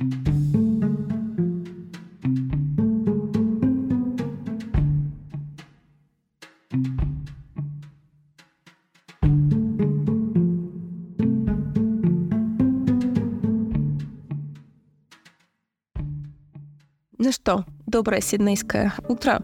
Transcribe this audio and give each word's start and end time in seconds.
Ну 0.00 0.06
что, 17.32 17.66
доброе 17.86 18.22
сиднейское 18.22 18.94
утро. 19.06 19.42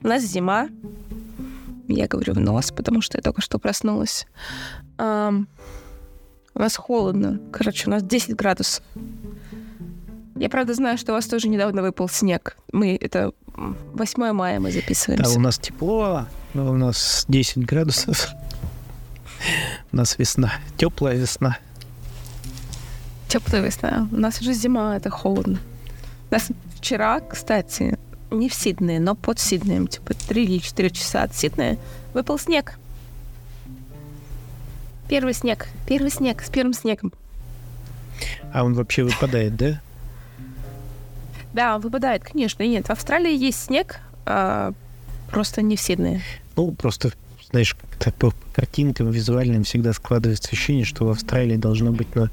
У 0.00 0.06
нас 0.06 0.22
зима. 0.22 0.68
Я 1.88 2.06
говорю 2.06 2.34
в 2.34 2.38
нос, 2.38 2.70
потому 2.70 3.00
что 3.00 3.18
я 3.18 3.22
только 3.22 3.42
что 3.42 3.58
проснулась. 3.58 4.28
Um, 4.96 5.48
у 6.54 6.60
нас 6.60 6.76
холодно. 6.76 7.40
Короче, 7.50 7.88
у 7.88 7.90
нас 7.90 8.04
10 8.04 8.36
градусов. 8.36 8.84
Я, 10.42 10.48
правда, 10.48 10.74
знаю, 10.74 10.98
что 10.98 11.12
у 11.12 11.14
вас 11.14 11.26
тоже 11.26 11.48
недавно 11.48 11.82
выпал 11.82 12.08
снег. 12.08 12.56
Мы 12.72 12.98
это 13.00 13.30
8 13.54 14.32
мая 14.32 14.58
мы 14.58 14.72
записываемся. 14.72 15.30
Да, 15.30 15.38
у 15.38 15.40
нас 15.40 15.56
тепло, 15.56 16.26
но 16.52 16.68
у 16.72 16.76
нас 16.76 17.24
10 17.28 17.64
градусов. 17.64 18.30
У 19.92 19.96
нас 19.96 20.18
весна. 20.18 20.52
Теплая 20.76 21.14
весна. 21.16 21.58
Теплая 23.28 23.62
весна. 23.62 24.08
У 24.10 24.16
нас 24.16 24.40
уже 24.40 24.52
зима, 24.52 24.96
это 24.96 25.10
холодно. 25.10 25.60
У 26.28 26.34
нас 26.34 26.48
вчера, 26.74 27.20
кстати, 27.20 27.96
не 28.32 28.48
в 28.48 28.54
Сиднее, 28.54 28.98
но 28.98 29.14
под 29.14 29.38
Сиднеем, 29.38 29.86
типа 29.86 30.14
3 30.14 30.42
или 30.44 30.58
4 30.58 30.90
часа 30.90 31.22
от 31.22 31.36
Сиднея, 31.36 31.78
выпал 32.14 32.36
снег. 32.36 32.80
Первый 35.08 35.34
снег. 35.34 35.68
Первый 35.86 36.10
снег 36.10 36.42
с 36.42 36.50
первым 36.50 36.74
снегом. 36.74 37.12
А 38.52 38.64
он 38.64 38.74
вообще 38.74 39.04
выпадает, 39.04 39.54
да? 39.54 39.80
Да, 41.52 41.78
выпадает, 41.78 42.24
конечно. 42.24 42.62
Нет, 42.62 42.86
в 42.86 42.90
Австралии 42.90 43.36
есть 43.36 43.64
снег, 43.64 44.00
а 44.26 44.72
просто 45.30 45.62
не 45.62 45.76
в 45.76 45.80
Сиднее. 45.80 46.22
Ну, 46.56 46.72
просто, 46.72 47.12
знаешь, 47.50 47.76
по 48.18 48.32
картинкам 48.54 49.10
визуальным 49.10 49.64
всегда 49.64 49.92
складывается 49.92 50.50
ощущение, 50.50 50.84
что 50.84 51.06
в 51.06 51.10
Австралии 51.10 51.56
должно 51.56 51.92
быть 51.92 52.14
ну, 52.14 52.28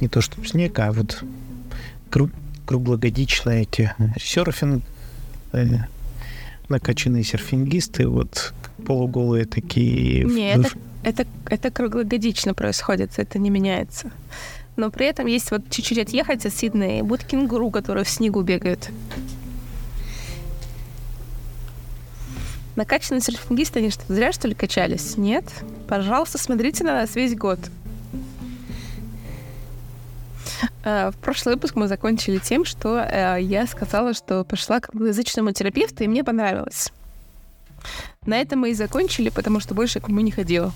не 0.00 0.08
то, 0.08 0.20
что 0.20 0.44
снег, 0.44 0.78
а 0.78 0.92
вот 0.92 1.22
круг 2.10 2.30
круглогодично 2.68 3.48
эти 3.48 3.94
серфинг, 4.20 4.84
э, 5.52 5.64
накачанные 6.68 7.24
серфингисты, 7.24 8.06
вот 8.06 8.52
полуголые 8.86 9.46
такие. 9.46 10.24
Не, 10.24 10.52
это, 10.52 10.68
это, 11.02 11.26
это 11.46 11.70
круглогодично 11.70 12.52
происходит, 12.52 13.12
это 13.16 13.38
не 13.38 13.48
меняется. 13.48 14.10
Но 14.78 14.92
при 14.92 15.06
этом 15.06 15.26
есть 15.26 15.50
вот 15.50 15.68
чуть-чуть 15.70 15.98
отъехать 15.98 16.46
от 16.46 16.54
Сиднея, 16.54 17.02
будут 17.02 17.26
кенгуру, 17.26 17.68
которые 17.72 18.04
в 18.04 18.08
снегу 18.08 18.42
бегают. 18.42 18.90
Накачанные 22.76 23.20
серфингисты, 23.20 23.80
они 23.80 23.90
что, 23.90 24.04
зря, 24.06 24.30
что 24.30 24.46
ли, 24.46 24.54
качались? 24.54 25.16
Нет? 25.16 25.44
Пожалуйста, 25.88 26.38
смотрите 26.38 26.84
на 26.84 26.94
нас 26.94 27.16
весь 27.16 27.36
год. 27.36 27.58
Э, 30.84 31.10
в 31.10 31.16
прошлый 31.16 31.56
выпуск 31.56 31.74
мы 31.74 31.88
закончили 31.88 32.38
тем, 32.38 32.64
что 32.64 33.00
э, 33.00 33.38
я 33.40 33.66
сказала, 33.66 34.14
что 34.14 34.44
пошла 34.44 34.78
к 34.78 34.94
англоязычному 34.94 35.50
терапевту, 35.50 36.04
и 36.04 36.06
мне 36.06 36.22
понравилось. 36.22 36.92
На 38.26 38.40
этом 38.40 38.60
мы 38.60 38.70
и 38.70 38.74
закончили, 38.74 39.30
потому 39.30 39.58
что 39.58 39.74
больше 39.74 39.98
к 39.98 40.06
нему 40.06 40.20
не 40.20 40.30
ходила. 40.30 40.72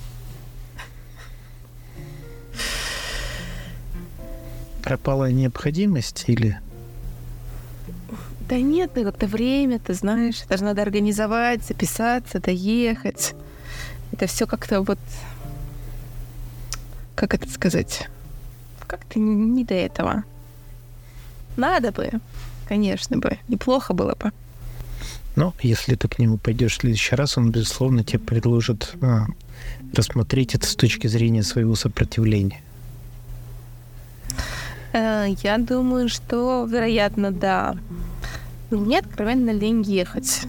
Пропала 4.82 5.30
необходимость 5.30 6.24
или... 6.26 6.58
Да 8.48 8.56
нет, 8.58 8.90
ну 8.94 9.04
как-то 9.04 9.26
время, 9.26 9.78
ты 9.78 9.94
знаешь, 9.94 10.42
это 10.42 10.58
же 10.58 10.64
надо 10.64 10.82
организовать, 10.82 11.64
записаться, 11.64 12.40
доехать. 12.40 13.34
Это 14.12 14.26
все 14.26 14.46
как-то 14.46 14.82
вот... 14.82 14.98
Как 17.14 17.34
это 17.34 17.48
сказать? 17.48 18.08
как-то 18.92 19.18
не 19.18 19.64
до 19.64 19.72
этого. 19.72 20.22
Надо 21.56 21.92
бы, 21.92 22.10
конечно 22.68 23.16
бы, 23.16 23.38
неплохо 23.48 23.94
было 23.94 24.14
бы. 24.14 24.32
Но 25.34 25.54
если 25.62 25.94
ты 25.94 26.08
к 26.08 26.18
нему 26.18 26.36
пойдешь 26.36 26.76
в 26.76 26.80
следующий 26.82 27.16
раз, 27.16 27.38
он, 27.38 27.50
безусловно, 27.50 28.04
тебе 28.04 28.18
предложит 28.18 28.94
а, 29.00 29.24
рассмотреть 29.94 30.54
это 30.54 30.66
с 30.66 30.76
точки 30.76 31.06
зрения 31.06 31.42
своего 31.42 31.74
сопротивления. 31.74 32.60
Э, 34.92 35.26
я 35.42 35.58
думаю, 35.58 36.08
что, 36.08 36.66
вероятно, 36.66 37.30
да. 37.32 37.76
Но 38.70 38.78
мне 38.78 38.98
откровенно 38.98 39.50
лень 39.50 39.82
ехать. 39.82 40.42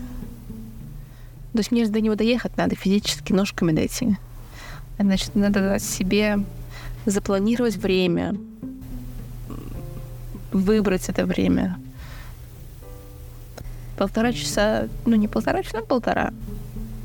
То 1.53 1.59
есть 1.59 1.71
мне 1.71 1.85
же 1.85 1.91
до 1.91 2.01
него 2.01 2.15
доехать 2.15 2.57
надо 2.57 2.75
физически 2.75 3.31
ножками 3.31 3.71
дойти. 3.71 4.17
Значит, 4.97 5.35
надо 5.35 5.77
себе 5.79 6.39
запланировать 7.05 7.75
время, 7.75 8.35
выбрать 10.51 11.09
это 11.09 11.25
время. 11.25 11.77
Полтора 13.97 14.33
часа, 14.33 14.87
ну 15.05 15.15
не 15.15 15.27
полтора 15.27 15.63
часа, 15.63 15.79
а 15.79 15.83
полтора. 15.83 16.33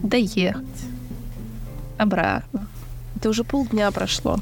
Доехать. 0.02 0.64
Обратно. 1.98 2.68
Это 3.16 3.28
уже 3.28 3.44
полдня 3.44 3.90
прошло. 3.90 4.38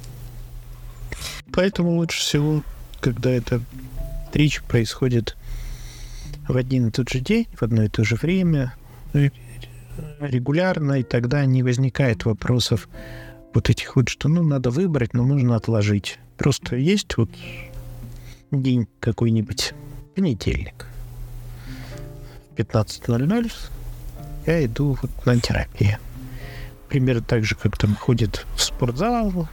Поэтому 1.52 1.96
лучше 1.96 2.20
всего, 2.20 2.62
когда 3.00 3.30
эта 3.30 3.60
встреча 4.26 4.62
происходит 4.62 5.36
в 6.48 6.56
один 6.56 6.88
и 6.88 6.90
тот 6.90 7.08
же 7.08 7.20
день, 7.20 7.46
в 7.54 7.62
одно 7.62 7.84
и 7.84 7.88
то 7.88 8.04
же 8.04 8.16
время, 8.16 8.74
регулярно, 10.20 11.00
и 11.00 11.02
тогда 11.02 11.44
не 11.44 11.62
возникает 11.62 12.24
вопросов, 12.24 12.88
вот 13.54 13.70
этих 13.70 13.96
вот, 13.96 14.08
что 14.08 14.28
ну 14.28 14.42
надо 14.42 14.70
выбрать, 14.70 15.14
но 15.14 15.24
нужно 15.24 15.56
отложить. 15.56 16.18
Просто 16.36 16.76
есть 16.76 17.16
вот 17.16 17.30
день 18.50 18.86
какой-нибудь, 19.00 19.72
понедельник, 20.14 20.86
в 22.50 22.58
15.00 22.58 23.52
я 24.46 24.64
иду 24.64 24.96
вот 25.00 25.26
на 25.26 25.40
терапию. 25.40 25.98
Примерно 26.88 27.22
так 27.22 27.44
же, 27.44 27.56
как 27.56 27.76
там 27.76 27.96
ходит 27.96 28.46
в 28.54 28.62
спортзал, 28.62 29.48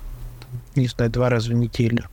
не 0.75 0.87
знаю, 0.87 1.09
два 1.09 1.29
раза 1.29 1.49
в 1.49 1.53
неделю. 1.53 2.05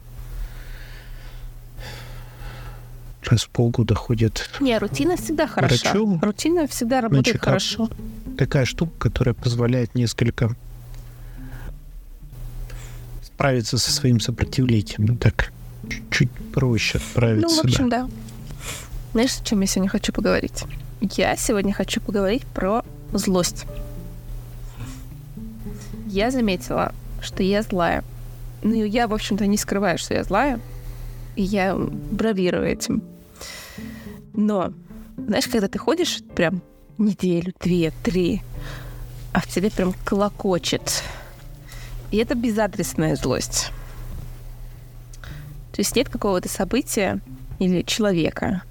Раз 3.26 3.44
в 3.44 3.50
полгода 3.50 3.94
ходит. 3.94 4.48
Не, 4.60 4.78
рутина 4.78 5.16
всегда 5.16 5.46
хороша. 5.46 5.92
Врачу. 5.92 6.18
Рутина 6.22 6.66
всегда 6.66 7.00
работает 7.02 7.26
Значит, 7.26 7.42
хорошо. 7.42 7.90
Такая 8.38 8.64
штука, 8.64 8.92
которая 8.98 9.34
позволяет 9.34 9.94
несколько 9.94 10.56
справиться 13.22 13.78
со 13.78 13.92
своим 13.92 14.20
сопротивлением. 14.20 15.06
Ну, 15.06 15.16
так, 15.16 15.52
чуть 16.10 16.30
проще 16.52 16.98
справиться. 16.98 17.56
Ну, 17.56 17.62
в 17.62 17.64
общем, 17.64 17.88
да. 17.88 18.04
да. 18.04 18.10
Знаешь, 19.12 19.38
о 19.40 19.44
чем 19.44 19.60
я 19.60 19.66
сегодня 19.66 19.90
хочу 19.90 20.12
поговорить? 20.12 20.64
Я 21.00 21.36
сегодня 21.36 21.72
хочу 21.72 22.00
поговорить 22.00 22.44
про 22.46 22.84
злость. 23.12 23.66
Я 26.06 26.30
заметила, 26.30 26.94
что 27.20 27.42
я 27.42 27.62
злая. 27.62 28.04
Ну, 28.62 28.84
я, 28.84 29.08
в 29.08 29.14
общем-то, 29.14 29.46
не 29.46 29.56
скрываю, 29.56 29.98
что 29.98 30.14
я 30.14 30.24
злая. 30.24 30.60
И 31.36 31.42
я 31.42 31.74
бравирую 31.74 32.66
этим. 32.66 33.02
Но, 34.40 34.72
знаешь, 35.16 35.46
когда 35.48 35.68
ты 35.68 35.78
ходишь 35.78 36.22
прям 36.34 36.62
неделю, 36.98 37.52
две, 37.60 37.92
три, 38.02 38.42
а 39.32 39.40
в 39.40 39.46
тебе 39.46 39.70
прям 39.70 39.94
колокочет 40.04 41.02
и 42.10 42.16
это 42.16 42.34
безадресная 42.34 43.16
злость. 43.16 43.70
То 45.72 45.78
есть 45.78 45.94
нет 45.94 46.08
какого-то 46.08 46.48
события 46.48 47.20
или 47.58 47.82
человека. 47.82 48.62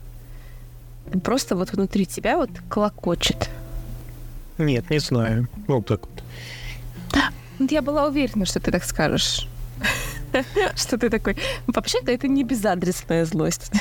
Просто 1.23 1.55
вот 1.55 1.71
внутри 1.71 2.05
тебя 2.05 2.37
вот 2.37 2.49
колокочет. 2.69 3.49
Нет, 4.57 4.89
не 4.89 4.99
знаю. 4.99 5.47
Вот 5.67 5.87
так 5.87 6.01
вот. 6.01 6.23
Вот 7.59 7.71
я 7.71 7.81
была 7.81 8.07
уверена, 8.07 8.45
что 8.45 8.59
ты 8.59 8.71
так 8.71 8.83
скажешь. 8.83 9.47
Что 10.75 10.97
ты 10.97 11.09
такой. 11.09 11.37
Вообще-то 11.65 12.11
это 12.11 12.27
не 12.27 12.43
безадресная 12.43 13.25
злость. 13.25 13.71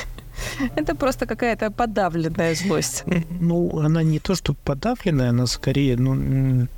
Это 0.76 0.94
просто 0.94 1.26
какая-то 1.26 1.70
подавленная 1.70 2.54
злость. 2.54 3.04
Ну, 3.40 3.78
она 3.78 4.02
не 4.02 4.18
то, 4.18 4.34
что 4.34 4.54
подавленная, 4.54 5.30
она 5.30 5.46
скорее, 5.46 5.96
ну, 5.96 6.68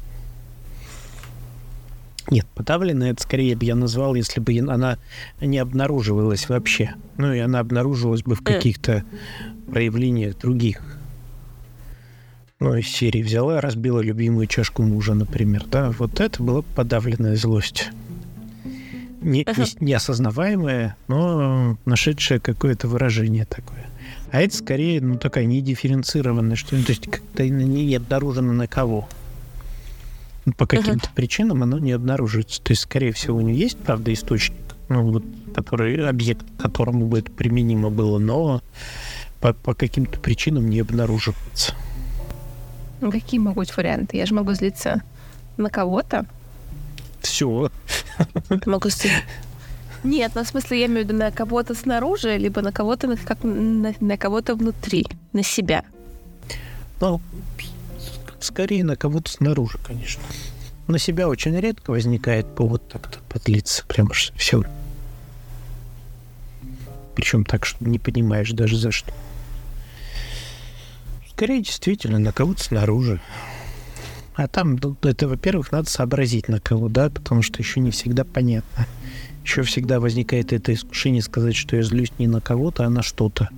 нет, 2.31 2.47
подавленная, 2.55 3.13
это 3.13 3.23
скорее 3.23 3.57
бы 3.57 3.65
я 3.65 3.75
назвал, 3.75 4.15
если 4.15 4.41
бы 4.41 4.57
она 4.71 4.99
не 5.41 5.59
обнаруживалась 5.59 6.49
вообще. 6.49 6.95
Ну, 7.17 7.33
и 7.33 7.39
она 7.39 7.59
обнаруживалась 7.59 8.23
бы 8.23 8.37
в 8.37 8.43
э. 8.43 8.45
каких-то 8.45 9.05
проявлениях 9.71 10.39
других. 10.39 10.81
Ну, 12.61 12.75
из 12.75 12.89
серии 12.89 13.23
взяла, 13.23 13.61
разбила 13.61 14.01
любимую 14.01 14.47
чашку 14.47 14.83
мужа, 14.83 15.15
например, 15.15 15.65
да, 15.71 15.91
вот 15.99 16.21
это 16.21 16.43
была 16.43 16.63
подавленная 16.63 17.35
злость. 17.35 17.91
Не, 19.21 19.45
не, 19.45 19.85
неосознаваемое, 19.85 20.97
но 21.09 21.77
нашедшее 21.85 22.41
какое-то 22.41 22.89
выражение 22.89 23.45
такое. 23.45 23.87
А 24.33 24.41
это 24.41 24.57
скорее, 24.57 25.01
ну, 25.01 25.19
такая 25.19 25.45
недифференцированная, 25.45 26.57
что 26.57 26.71
то 26.71 26.91
есть 26.91 27.11
как-то 27.11 27.49
не 27.49 27.95
обнаружено 27.95 28.53
на 28.53 28.67
кого. 28.67 29.09
Ну, 30.45 30.53
по 30.53 30.67
каким-то 30.67 31.09
uh-huh. 31.09 31.15
причинам 31.15 31.63
оно 31.63 31.79
не 31.79 31.93
обнаруживается. 31.93 32.63
То 32.63 32.73
есть, 32.73 32.83
скорее 32.83 33.13
всего, 33.13 33.37
у 33.37 33.41
него 33.41 33.57
есть, 33.57 33.77
правда, 33.79 34.13
источник, 34.13 34.57
ну, 34.89 35.11
вот, 35.11 35.25
который, 35.55 36.09
объект, 36.09 36.45
которому 36.59 37.07
бы 37.07 37.19
это 37.19 37.31
применимо 37.31 37.91
было, 37.91 38.19
но 38.19 38.63
по, 39.41 39.53
по 39.53 39.75
каким-то 39.75 40.19
причинам 40.19 40.69
не 40.71 40.81
обнаруживается. 40.81 41.75
Ну, 43.01 43.11
какие 43.11 43.41
могут 43.41 43.69
быть 43.69 43.77
варианты? 43.77 44.17
Я 44.17 44.27
же 44.27 44.35
могу 44.35 44.53
злиться 44.55 45.03
на 45.57 45.71
кого-то. 45.71 46.27
Все. 47.23 47.71
Могу. 48.67 48.89
Нет, 50.03 50.33
ну 50.35 50.45
в 50.45 50.49
смысле 50.49 50.81
я 50.81 50.87
имею 50.87 51.05
в 51.05 51.09
виду 51.09 51.19
на 51.19 51.31
кого-то 51.31 51.75
снаружи, 51.75 52.37
либо 52.39 52.63
на 52.63 52.73
кого-то 52.73 53.07
на, 53.07 53.17
как, 53.17 53.43
на, 53.43 53.95
на 54.01 54.17
кого-то 54.17 54.55
внутри, 54.55 55.07
на 55.33 55.43
себя. 55.43 55.85
Ну, 57.01 57.21
скорее 58.41 58.85
на 58.85 58.97
кого-то 58.97 59.31
снаружи, 59.31 59.79
конечно. 59.87 60.23
На 60.87 60.99
себя 60.99 61.29
очень 61.29 61.59
редко 61.59 61.91
возникает 61.91 62.47
повод 62.55 62.89
так-то 62.89 63.19
подлиться, 63.29 63.85
прямо 63.87 64.13
все. 64.13 64.65
Причем 67.15 67.45
так, 67.45 67.67
что 67.67 67.85
не 67.85 67.99
понимаешь 67.99 68.51
даже 68.53 68.77
за 68.77 68.91
что. 68.91 69.13
Скорее, 71.29 71.63
действительно, 71.63 72.19
на 72.19 72.33
кого-то 72.33 72.63
снаружи. 72.63 73.21
А 74.43 74.49
там, 74.49 74.79
ну, 74.83 74.97
это, 75.03 75.29
во-первых, 75.29 75.71
надо 75.71 75.91
сообразить 75.91 76.49
на 76.49 76.61
кого, 76.61 76.89
да, 76.89 77.11
потому 77.11 77.43
что 77.43 77.61
еще 77.61 77.79
не 77.79 77.91
всегда 77.91 78.25
понятно. 78.25 78.87
Еще 79.45 79.63
всегда 79.65 80.01
возникает 80.01 80.55
это 80.55 80.73
искушение 80.73 81.21
сказать, 81.21 81.55
что 81.55 81.77
я 81.77 81.83
злюсь 81.83 82.11
не 82.19 82.27
на 82.27 82.41
кого-то, 82.41 82.87
а 82.87 82.89
на 82.89 83.03
что-то. 83.03 83.51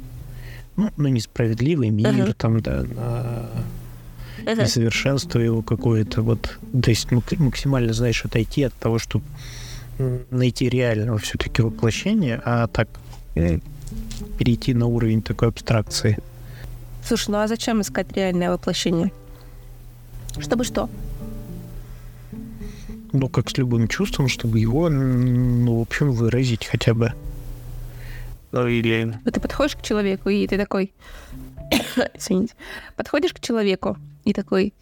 Ну, 0.75 0.91
на 0.97 1.07
несправедливый 1.07 1.91
мир, 1.91 2.09
uh-huh. 2.09 2.35
там, 2.35 2.61
да, 2.61 2.83
на 2.83 3.49
uh-huh. 4.45 4.63
несовершенство 4.63 5.39
его 5.39 5.63
какое-то. 5.63 6.23
Вот, 6.23 6.59
то 6.73 6.91
есть 6.91 7.13
максимально, 7.13 7.93
знаешь, 7.93 8.25
отойти 8.25 8.65
от 8.65 8.75
того, 8.75 8.99
чтобы 8.99 9.25
найти 10.31 10.69
реального 10.69 11.19
все-таки 11.19 11.63
воплощения, 11.63 12.43
а 12.45 12.67
так 12.67 12.89
э, 13.37 13.61
перейти 14.37 14.75
на 14.75 14.87
уровень 14.87 15.23
такой 15.23 15.47
абстракции. 15.47 16.19
Слушай, 17.07 17.31
ну 17.31 17.39
а 17.39 17.47
зачем 17.47 17.83
искать 17.83 18.11
реальное 18.17 18.51
воплощение? 18.51 19.13
Чтобы 20.39 20.65
что? 20.65 20.89
Ну, 23.13 23.29
как 23.29 23.51
с 23.51 23.59
любым 23.59 23.89
чувством, 23.89 24.29
чтобы 24.29 24.59
его, 24.59 24.89
ну, 24.89 25.79
в 25.79 25.83
общем, 25.83 26.13
выразить 26.13 26.67
хотя 26.67 26.95
бы. 26.95 27.13
Ну, 28.53 28.67
или... 28.67 29.19
Ты 29.25 29.41
подходишь 29.41 29.77
к 29.77 29.83
человеку, 29.83 30.31
и 30.31 30.47
ты 30.47 30.57
такой... 30.57 30.93
Извините. 32.15 32.55
Подходишь 32.97 33.35
к 33.35 33.41
человеку, 33.41 33.97
и 34.25 34.33
такой... 34.33 34.73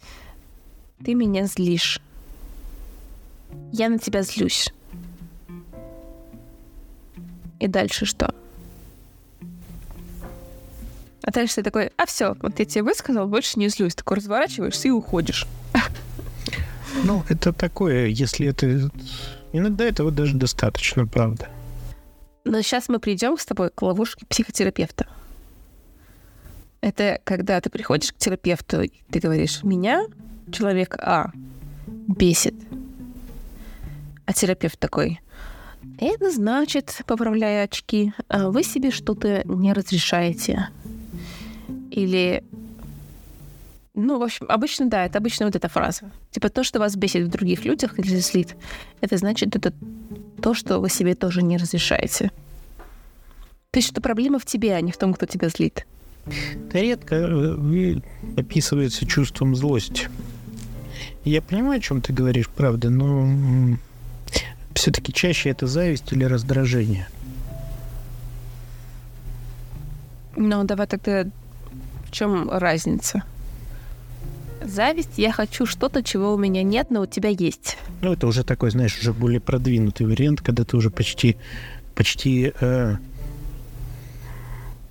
Ты 1.03 1.15
меня 1.15 1.45
злишь. 1.47 1.99
Я 3.71 3.89
на 3.89 3.97
тебя 3.97 4.21
злюсь. 4.21 4.71
И 7.59 7.67
дальше 7.67 8.05
что? 8.05 8.33
А 11.23 11.31
дальше 11.31 11.55
ты 11.55 11.63
такой, 11.63 11.91
а 11.97 12.05
все, 12.05 12.35
вот 12.41 12.59
я 12.59 12.65
тебе 12.65 12.83
высказал, 12.83 13.27
больше 13.27 13.59
не 13.59 13.69
злюсь. 13.69 13.95
Такой 13.95 14.17
разворачиваешься 14.17 14.87
и 14.87 14.91
уходишь. 14.91 15.47
Ну, 17.03 17.23
это 17.29 17.53
такое, 17.53 18.07
если 18.07 18.47
это... 18.47 18.89
Иногда 19.53 19.85
этого 19.85 20.11
даже 20.11 20.35
достаточно, 20.35 21.05
правда. 21.05 21.49
Но 22.43 22.61
сейчас 22.61 22.89
мы 22.89 22.99
придем 22.99 23.37
с 23.37 23.45
тобой 23.45 23.69
к 23.69 23.81
ловушке 23.81 24.25
психотерапевта. 24.25 25.07
Это 26.81 27.19
когда 27.23 27.61
ты 27.61 27.69
приходишь 27.69 28.11
к 28.11 28.17
терапевту, 28.17 28.81
и 28.81 28.91
ты 29.11 29.19
говоришь, 29.19 29.63
меня 29.63 30.05
человек 30.51 30.97
А 30.99 31.31
бесит. 31.87 32.55
А 34.25 34.33
терапевт 34.33 34.79
такой, 34.79 35.19
это 35.99 36.31
значит, 36.31 37.01
поправляя 37.05 37.65
очки, 37.65 38.13
«а 38.27 38.49
вы 38.49 38.63
себе 38.63 38.91
что-то 38.91 39.43
не 39.45 39.73
разрешаете. 39.73 40.69
Или 41.91 42.43
ну, 43.93 44.19
в 44.19 44.23
общем, 44.23 44.45
обычно, 44.47 44.89
да, 44.89 45.05
это 45.05 45.17
обычно 45.17 45.45
вот 45.45 45.55
эта 45.55 45.67
фраза. 45.67 46.11
Типа 46.31 46.49
то, 46.49 46.63
что 46.63 46.79
вас 46.79 46.95
бесит 46.95 47.27
в 47.27 47.29
других 47.29 47.65
людях 47.65 47.99
или 47.99 48.15
злит, 48.19 48.55
это 49.01 49.17
значит, 49.17 49.55
это 49.55 49.73
то, 50.41 50.53
что 50.53 50.79
вы 50.79 50.89
себе 50.89 51.13
тоже 51.13 51.43
не 51.43 51.57
разрешаете. 51.57 52.31
То 53.71 53.79
есть, 53.79 53.89
что 53.89 54.01
проблема 54.01 54.39
в 54.39 54.45
тебе, 54.45 54.75
а 54.75 54.81
не 54.81 54.91
в 54.91 54.97
том, 54.97 55.13
кто 55.13 55.25
тебя 55.25 55.49
злит. 55.49 55.85
Да 56.25 56.79
редко 56.79 57.15
э, 57.15 57.95
описывается 58.37 59.05
чувством 59.05 59.55
злости. 59.55 60.09
Я 61.25 61.41
понимаю, 61.41 61.79
о 61.79 61.81
чем 61.81 62.01
ты 62.01 62.13
говоришь, 62.13 62.49
правда, 62.49 62.89
но 62.89 63.77
все-таки 64.73 65.11
чаще 65.11 65.49
это 65.49 65.67
зависть 65.67 66.11
или 66.11 66.23
раздражение. 66.23 67.07
Ну, 70.35 70.63
давай 70.63 70.87
тогда 70.87 71.25
в 72.11 72.13
чем 72.13 72.49
разница? 72.49 73.23
Зависть, 74.63 75.17
я 75.17 75.31
хочу 75.31 75.65
что-то, 75.65 76.03
чего 76.03 76.33
у 76.33 76.37
меня 76.37 76.61
нет, 76.61 76.91
но 76.91 77.01
у 77.01 77.05
тебя 77.05 77.29
есть. 77.29 77.77
Ну, 78.01 78.13
это 78.13 78.27
уже 78.27 78.43
такой, 78.43 78.69
знаешь, 78.69 78.99
уже 78.99 79.13
более 79.13 79.39
продвинутый 79.39 80.05
вариант, 80.05 80.41
когда 80.41 80.63
ты 80.63 80.77
уже 80.77 80.89
почти, 80.89 81.37
почти, 81.95 82.53
э, 82.59 82.95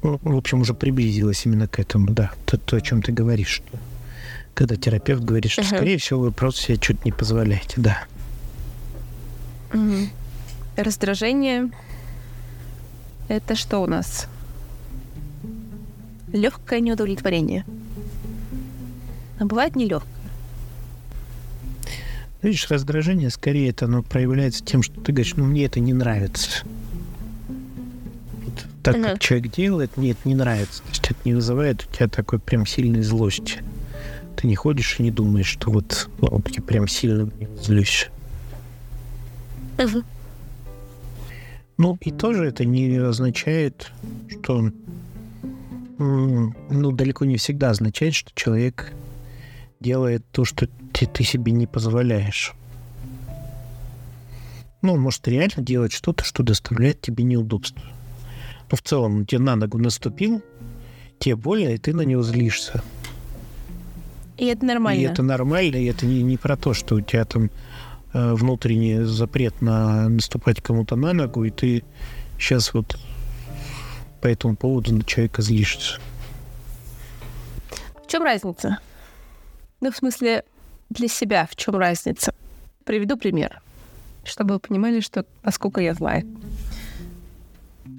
в 0.02 0.36
общем, 0.36 0.62
уже 0.62 0.74
приблизилась 0.74 1.46
именно 1.46 1.68
к 1.68 1.78
этому, 1.78 2.10
да, 2.10 2.32
то, 2.46 2.56
то 2.56 2.76
о 2.76 2.80
чем 2.80 3.02
ты 3.02 3.12
говоришь. 3.12 3.62
Когда 4.54 4.74
терапевт 4.76 5.22
говорит, 5.22 5.52
что, 5.52 5.62
uh-huh. 5.62 5.76
скорее 5.76 5.98
всего, 5.98 6.20
вы 6.20 6.32
просто 6.32 6.62
себе 6.62 6.78
что-то 6.80 7.00
не 7.04 7.12
позволяете, 7.12 7.74
да. 7.76 8.02
Угу. 9.72 10.08
Раздражение 10.76 11.70
это 13.28 13.54
что 13.54 13.78
у 13.78 13.86
нас? 13.86 14.26
Легкое 16.32 16.80
неудовлетворение. 16.80 17.64
А 19.38 19.44
бывает 19.44 19.74
нелегкое. 19.74 20.10
Видишь, 22.42 22.70
раздражение 22.70 23.30
скорее 23.30 23.70
это 23.70 23.84
оно 23.84 24.02
проявляется 24.02 24.64
тем, 24.64 24.82
что 24.82 24.98
ты 25.00 25.12
говоришь, 25.12 25.36
ну 25.36 25.44
мне 25.44 25.66
это 25.66 25.78
не 25.80 25.92
нравится. 25.92 26.64
Вот 28.44 28.66
так 28.82 28.96
uh-huh. 28.96 29.02
как 29.02 29.18
человек 29.18 29.52
делает, 29.52 29.96
мне 29.96 30.12
это 30.12 30.20
не 30.24 30.34
нравится. 30.34 30.82
То 30.82 30.88
есть 30.88 31.10
это 31.10 31.20
не 31.24 31.34
вызывает 31.34 31.86
у 31.86 31.94
тебя 31.94 32.08
такой 32.08 32.38
прям 32.38 32.64
сильной 32.64 33.02
злости. 33.02 33.62
Ты 34.36 34.46
не 34.46 34.56
ходишь 34.56 34.98
и 34.98 35.02
не 35.02 35.10
думаешь, 35.10 35.48
что 35.48 35.70
вот, 35.70 36.08
вот 36.18 36.48
я 36.48 36.62
прям 36.62 36.88
сильно 36.88 37.30
злюсь. 37.60 38.08
Угу. 39.78 40.02
Ну, 41.76 41.98
и 42.00 42.10
тоже 42.10 42.46
это 42.46 42.64
не 42.64 42.96
означает, 42.96 43.90
что... 44.30 44.70
Ну, 46.02 46.92
далеко 46.92 47.24
не 47.24 47.36
всегда 47.36 47.70
означает, 47.70 48.14
что 48.14 48.30
человек 48.34 48.92
делает 49.80 50.24
то, 50.32 50.44
что 50.44 50.68
ты, 50.92 51.06
ты 51.06 51.24
себе 51.24 51.52
не 51.52 51.66
позволяешь. 51.66 52.54
Ну, 54.82 54.94
он 54.94 55.00
может 55.00 55.28
реально 55.28 55.62
делать 55.62 55.92
что-то, 55.92 56.24
что 56.24 56.42
доставляет 56.42 57.00
тебе 57.00 57.24
неудобство. 57.24 57.82
Но 58.70 58.76
в 58.76 58.82
целом 58.82 59.16
он 59.16 59.26
тебе 59.26 59.40
на 59.40 59.56
ногу 59.56 59.78
наступил, 59.78 60.42
тебе 61.18 61.36
больно, 61.36 61.68
и 61.68 61.78
ты 61.78 61.92
на 61.92 62.02
него 62.02 62.22
злишься. 62.22 62.82
И 64.38 64.46
это 64.46 64.64
нормально. 64.64 65.00
И 65.00 65.04
это 65.04 65.22
нормально, 65.22 65.76
и 65.76 65.84
это 65.84 66.06
не, 66.06 66.22
не 66.22 66.38
про 66.38 66.56
то, 66.56 66.72
что 66.72 66.94
у 66.94 67.00
тебя 67.02 67.26
там 67.26 67.50
Э, 68.12 68.34
внутренний 68.34 69.04
запрет 69.04 69.62
на 69.62 70.08
наступать 70.08 70.60
кому-то 70.60 70.96
на 70.96 71.12
ногу, 71.12 71.44
и 71.44 71.50
ты 71.50 71.84
сейчас 72.38 72.74
вот 72.74 72.98
по 74.20 74.28
этому 74.28 74.56
поводу 74.56 74.94
на 74.94 75.04
человека 75.04 75.42
злишься. 75.42 75.98
В 78.04 78.06
чем 78.06 78.22
разница? 78.22 78.78
Ну, 79.80 79.90
в 79.90 79.96
смысле, 79.96 80.44
для 80.90 81.08
себя 81.08 81.46
в 81.50 81.56
чем 81.56 81.76
разница? 81.76 82.34
Приведу 82.84 83.16
пример, 83.16 83.60
чтобы 84.24 84.54
вы 84.54 84.60
понимали, 84.60 85.00
что 85.00 85.24
насколько 85.42 85.80
я 85.80 85.94
злая. 85.94 86.26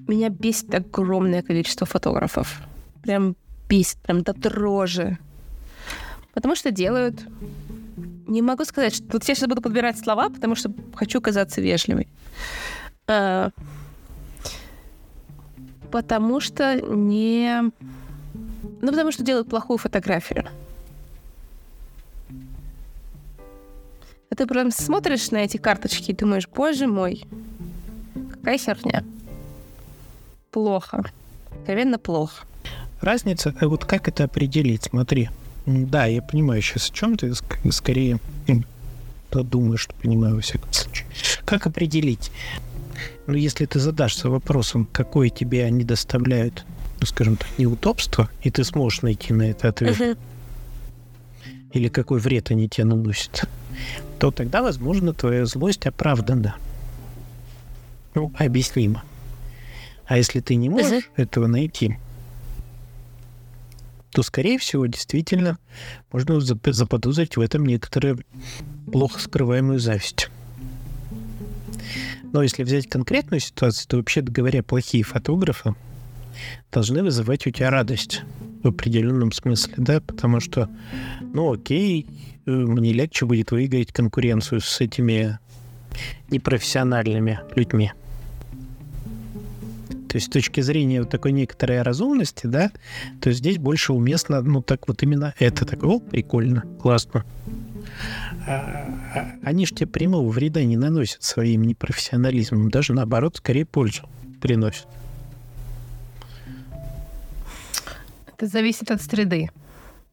Меня 0.08 0.30
бесит 0.30 0.74
огромное 0.76 1.42
количество 1.42 1.88
фотографов. 1.88 2.62
Прям 3.04 3.36
бесит, 3.70 3.98
прям 4.00 4.22
до 4.22 4.34
дрожи. 4.34 5.18
Потому 6.34 6.56
что 6.56 6.72
делают 6.72 7.22
не 8.32 8.42
могу 8.42 8.66
сказать, 8.66 8.96
что... 8.96 9.06
Вот 9.12 9.24
я 9.26 9.36
сейчас 9.36 9.48
буду 9.50 9.62
подбирать 9.62 10.00
слова, 10.00 10.30
потому 10.30 10.56
что 10.56 10.72
хочу 10.96 11.22
казаться 11.22 11.62
вежливой. 11.62 12.08
А, 13.08 13.52
потому 15.92 16.40
что 16.40 16.80
не... 16.82 17.72
Ну, 18.82 18.88
потому 18.88 19.12
что 19.12 19.24
делают 19.24 19.50
плохую 19.50 19.78
фотографию. 19.78 20.46
А 24.30 24.36
ты 24.36 24.48
прям 24.48 24.72
смотришь 24.72 25.32
на 25.32 25.38
эти 25.38 25.58
карточки 25.58 26.12
и 26.12 26.16
думаешь, 26.16 26.48
боже 26.48 26.88
мой, 26.88 27.24
Какая 28.42 28.58
херня? 28.58 29.04
Плохо. 30.50 31.04
Откровенно 31.52 32.00
плохо. 32.00 32.44
Разница, 33.00 33.54
э, 33.62 33.68
вот 33.68 33.86
как 33.86 34.08
это 34.08 34.24
определить? 34.24 34.86
Смотри. 34.86 35.30
Да, 35.68 36.08
я 36.08 36.24
понимаю 36.24 36.60
сейчас, 36.64 36.90
о 36.90 36.94
чем 36.94 37.18
ты 37.18 37.34
скорее 37.72 38.20
думаю, 39.30 39.78
что 39.78 39.94
понимаю 39.94 40.36
во 40.36 40.42
всяком 40.42 40.74
случае. 40.74 41.08
Как 41.46 41.68
определить? 41.68 42.32
Ну, 43.32 43.38
если 43.38 43.66
ты 43.66 43.80
задашься 43.80 44.30
вопросом, 44.30 44.86
какое 44.92 45.30
тебе 45.30 45.64
они 45.64 45.86
доставляют, 45.86 46.66
ну, 47.00 47.06
скажем 47.06 47.38
так, 47.38 47.48
неудобство, 47.58 48.30
и 48.44 48.52
ты 48.52 48.66
сможешь 48.66 49.04
найти 49.04 49.32
на 49.32 49.44
это 49.44 49.70
ответ, 49.70 50.18
или 51.72 51.88
какой 51.88 52.20
вред 52.20 52.52
они 52.52 52.68
тебе 52.68 52.84
наносят, 52.84 53.48
то 54.20 54.32
тогда, 54.32 54.62
возможно, 54.62 55.14
твоя 55.14 55.46
злость 55.46 55.88
оправдана. 55.88 56.58
Ну, 58.16 58.34
объяснимо. 58.38 59.02
А 60.08 60.18
если 60.18 60.42
ты 60.42 60.56
не 60.56 60.68
можешь 60.68 61.10
этого 61.16 61.48
найти, 61.48 61.98
то, 64.10 64.24
скорее 64.24 64.60
всего, 64.60 64.88
действительно 64.88 65.58
можно 66.12 66.42
заподозрить 66.42 67.38
в 67.38 67.40
этом 67.40 67.66
некоторую 67.66 68.26
плохо 68.92 69.22
скрываемую 69.22 69.80
зависть. 69.80 70.30
Но 72.32 72.44
если 72.44 72.64
взять 72.64 72.88
конкретную 72.88 73.40
ситуацию, 73.40 73.88
то, 73.88 73.98
вообще 73.98 74.22
говоря, 74.22 74.64
плохие 74.64 75.04
фотографы 75.04 75.76
должны 76.72 77.04
вызывать 77.04 77.46
у 77.46 77.52
тебя 77.52 77.70
радость 77.70 78.22
в 78.64 78.68
определенном 78.68 79.32
смысле, 79.32 79.74
да, 79.78 80.02
потому 80.02 80.40
что, 80.40 80.70
ну, 81.34 81.52
окей, 81.54 82.08
э, 82.46 82.52
мне 82.52 82.94
легче 82.94 83.26
будет 83.26 83.52
выиграть 83.52 83.92
конкуренцию 83.92 84.62
с 84.62 84.80
этими 84.80 85.40
непрофессиональными 86.30 87.40
людьми. 87.56 87.92
То 90.08 90.18
есть 90.18 90.28
с 90.28 90.30
точки 90.30 90.60
зрения 90.60 91.02
вот 91.02 91.10
такой 91.10 91.32
некоторой 91.32 91.82
разумности, 91.82 92.46
да, 92.46 92.72
то 93.22 93.32
здесь 93.32 93.58
больше 93.58 93.94
уместно, 93.94 94.42
ну, 94.42 94.62
так 94.62 94.88
вот 94.88 95.02
именно 95.04 95.34
это. 95.40 95.66
Так, 95.66 95.84
о, 95.84 96.00
прикольно, 96.00 96.64
классно. 96.82 97.24
Они 99.44 99.66
же 99.66 99.76
тебе 99.76 99.88
прямого 99.88 100.30
вреда 100.30 100.64
не 100.64 100.78
наносят 100.78 101.24
своим 101.24 101.64
непрофессионализмом. 101.64 102.70
Даже 102.70 102.94
наоборот, 102.94 103.38
скорее 103.38 103.66
пользу 103.66 104.08
приносят. 104.42 104.88
Это 108.28 108.48
зависит 108.48 108.90
от 108.90 109.02
среды. 109.02 109.50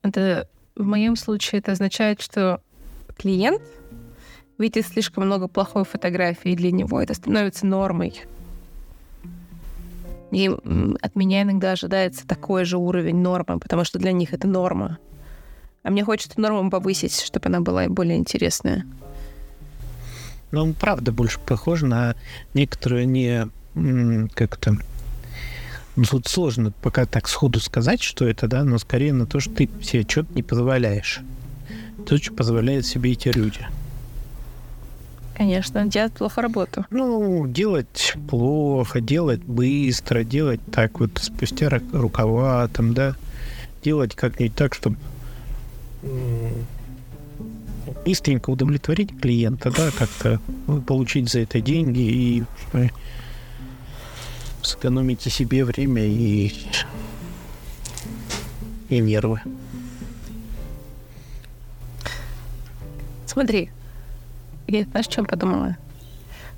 Это 0.02 0.48
в 0.76 0.84
моем 0.84 1.16
случае 1.16 1.60
это 1.60 1.72
означает, 1.72 2.20
что 2.20 2.60
клиент 3.16 3.62
видит 4.58 4.86
слишком 4.86 5.24
много 5.24 5.48
плохой 5.48 5.84
фотографии, 5.84 6.52
и 6.52 6.56
для 6.56 6.70
него 6.70 7.00
это 7.00 7.14
становится 7.14 7.66
нормой. 7.66 8.22
И 10.30 10.48
от 11.00 11.16
меня 11.16 11.42
иногда 11.42 11.72
ожидается 11.72 12.26
такой 12.26 12.64
же 12.64 12.76
уровень 12.76 13.16
нормы, 13.16 13.58
потому 13.58 13.84
что 13.84 13.98
для 13.98 14.12
них 14.12 14.34
это 14.34 14.46
норма. 14.46 14.98
А 15.82 15.90
мне 15.90 16.04
хочется 16.04 16.40
норму 16.40 16.70
повысить, 16.70 17.20
чтобы 17.20 17.46
она 17.46 17.60
была 17.60 17.86
более 17.88 18.16
интересная. 18.16 18.86
Ну, 20.50 20.72
правда 20.72 21.12
больше 21.12 21.38
похож 21.40 21.82
на 21.82 22.14
некоторую 22.54 23.08
не 23.08 23.48
как-то 24.34 24.78
ну, 25.98 26.04
тут 26.04 26.28
сложно 26.28 26.72
пока 26.80 27.06
так 27.06 27.26
сходу 27.26 27.58
сказать, 27.58 28.00
что 28.00 28.24
это, 28.24 28.46
да, 28.46 28.62
но 28.62 28.78
скорее 28.78 29.12
на 29.12 29.26
то, 29.26 29.40
что 29.40 29.52
ты 29.52 29.68
себе 29.82 30.04
что-то 30.08 30.32
не 30.32 30.44
позволяешь. 30.44 31.20
То, 32.06 32.16
что 32.18 32.32
позволяют 32.32 32.86
себе 32.86 33.10
эти 33.10 33.30
люди. 33.30 33.66
Конечно, 35.36 35.84
делать 35.86 36.12
плохо 36.12 36.40
работу. 36.40 36.86
Ну, 36.90 37.48
делать 37.48 38.14
плохо, 38.30 39.00
делать 39.00 39.42
быстро, 39.42 40.22
делать 40.22 40.60
так 40.70 41.00
вот 41.00 41.10
спустя 41.20 41.68
рукава, 41.92 42.68
там, 42.68 42.94
да, 42.94 43.16
делать 43.82 44.14
как-нибудь 44.14 44.54
так, 44.54 44.74
чтобы 44.74 44.96
быстренько 48.04 48.50
удовлетворить 48.50 49.18
клиента, 49.20 49.70
да, 49.70 49.90
как-то 49.90 50.40
получить 50.86 51.28
за 51.30 51.40
это 51.40 51.60
деньги 51.60 52.00
и 52.00 52.44
сэкономить 54.62 55.22
себе 55.22 55.64
время 55.64 56.04
и, 56.04 56.52
и 58.88 58.98
нервы. 58.98 59.40
Смотри, 63.26 63.70
я 64.66 64.84
знаешь, 64.84 65.06
о 65.06 65.10
чем 65.10 65.26
подумала? 65.26 65.76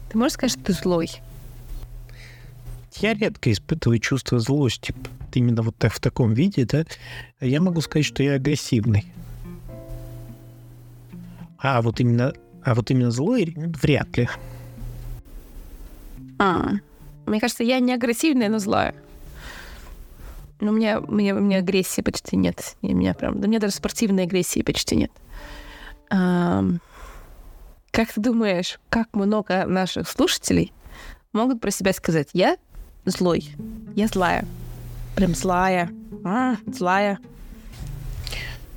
Ты 0.09 0.19
можешь 0.19 0.35
сказать, 0.35 0.53
что 0.53 0.63
ты 0.63 0.73
злой? 0.73 1.11
Я 2.97 3.15
редко 3.15 3.53
испытываю 3.53 3.99
чувство 3.99 4.39
злости. 4.39 4.95
Именно 5.33 5.63
вот 5.63 5.77
так, 5.77 5.93
в 5.93 6.01
таком 6.01 6.35
виде, 6.35 6.65
да. 6.65 6.85
Я 7.41 7.61
могу 7.61 7.81
сказать, 7.81 8.07
что 8.07 8.23
я 8.23 8.35
агрессивный. 8.35 9.05
А 11.63 11.83
вот 11.83 12.01
именно, 12.01 12.33
а 12.65 12.75
вот 12.75 12.91
именно 12.91 13.11
злой 13.11 13.55
вряд 13.57 14.17
ли. 14.17 14.29
А, 16.39 16.71
мне 17.27 17.41
кажется, 17.41 17.65
я 17.65 17.81
не 17.81 17.93
агрессивная, 17.93 18.49
но 18.49 18.59
злая. 18.59 18.95
Но 20.61 20.73
у 20.73 20.75
меня, 20.75 21.01
у 21.01 21.13
меня, 21.13 21.35
у 21.35 21.41
меня 21.41 21.59
агрессии 21.59 22.01
почти 22.01 22.37
нет. 22.37 22.77
И 22.83 22.93
у 22.93 22.97
меня 22.97 23.15
прям, 23.15 23.41
да 23.41 23.47
у 23.47 23.49
меня 23.49 23.61
даже 23.61 23.75
спортивной 23.75 24.25
агрессии 24.25 24.63
почти 24.63 24.97
нет. 24.97 25.11
А, 26.11 26.65
как 27.91 28.13
ты 28.13 28.21
думаешь, 28.21 28.81
как 28.89 29.09
много 29.15 29.67
наших 29.67 30.09
слушателей 30.09 30.73
могут 31.33 31.61
про 31.61 31.71
себя 31.71 31.93
сказать, 31.93 32.29
я 32.33 32.57
злой, 33.05 33.51
я 33.95 34.07
злая, 34.07 34.47
прям 35.15 35.35
злая, 35.35 35.91
а, 36.25 36.57
злая. 36.67 37.19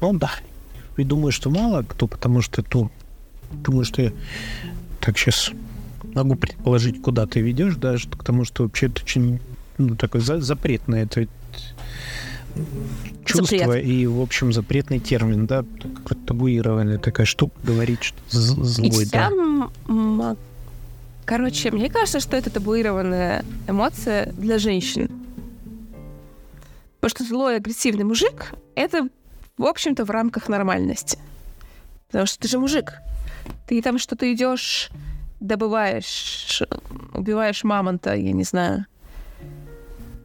Ну 0.02 0.14
да. 0.14 0.32
И 0.98 1.04
думаю, 1.04 1.32
что 1.32 1.50
мало 1.50 1.84
кто, 1.84 2.08
потому 2.08 2.42
что, 2.42 2.64
ну, 2.74 2.92
думаю, 3.52 3.86
что 3.86 4.02
я 4.02 4.12
так 5.00 5.18
сейчас 5.18 5.52
могу 6.14 6.36
предположить, 6.36 7.02
куда 7.02 7.26
ты 7.26 7.42
ведешь, 7.42 7.76
даже 7.76 8.08
потому 8.08 8.46
что 8.46 8.64
вообще 8.64 8.88
это 8.88 9.02
очень 9.02 9.40
ну, 9.78 9.96
такой 9.96 10.22
за, 10.22 10.40
запретное 10.40 11.04
это 11.04 11.28
чувство 13.26 13.58
Запрет. 13.58 13.86
и, 13.86 14.06
в 14.06 14.22
общем, 14.22 14.54
запретный 14.54 15.00
термин, 15.00 15.48
да, 15.48 15.66
табуированная 16.28 17.00
такая 17.00 17.26
штука, 17.26 17.56
говорить, 17.64 18.04
что 18.04 18.18
злой, 18.30 19.06
да. 19.12 19.32
Я, 19.88 20.36
короче, 21.26 21.72
мне 21.72 21.90
кажется, 21.90 22.20
что 22.20 22.38
это 22.38 22.50
табуированная 22.50 23.44
эмоция 23.68 24.32
для 24.34 24.60
женщин. 24.60 25.10
Потому 27.00 27.10
что 27.10 27.24
злой, 27.26 27.58
агрессивный 27.58 28.04
мужик— 28.04 28.54
это, 28.76 29.10
в 29.58 29.66
общем-то, 29.66 30.06
в 30.06 30.10
рамках 30.10 30.50
нормальности. 30.50 31.18
Потому 32.08 32.26
что 32.26 32.40
ты 32.40 32.48
же 32.48 32.60
мужик. 32.60 32.94
Ты 33.68 33.82
там 33.82 33.98
что-то 33.98 34.32
идешь, 34.32 34.90
добываешь, 35.40 36.62
убиваешь 37.14 37.64
мамонта, 37.64 38.16
я 38.16 38.32
не 38.32 38.44
знаю. 38.44 38.86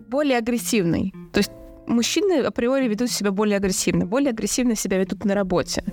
Более 0.08 0.38
агрессивный. 0.38 1.12
То 1.32 1.38
есть 1.38 1.50
мужчины 1.86 2.42
априори 2.42 2.88
ведут 2.88 3.10
себя 3.10 3.30
более 3.30 3.56
агрессивно. 3.56 4.06
Более 4.06 4.30
агрессивно 4.30 4.76
себя 4.76 4.98
ведут 4.98 5.24
на 5.24 5.34
работе. 5.34 5.84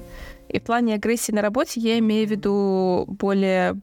И 0.50 0.60
в 0.60 0.64
плане 0.64 0.96
агрессии 0.96 1.32
на 1.32 1.42
работе 1.42 1.80
я 1.80 1.98
имею 2.00 2.28
в 2.28 2.32
виду 2.32 3.06
более... 3.08 3.76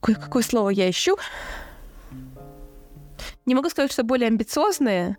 Какое, 0.00 0.14
какое 0.14 0.42
слово 0.42 0.70
я 0.70 0.88
ищу? 0.88 1.18
Не 3.44 3.54
могу 3.54 3.68
сказать, 3.68 3.92
что 3.92 4.02
более 4.02 4.28
амбициозные, 4.28 5.18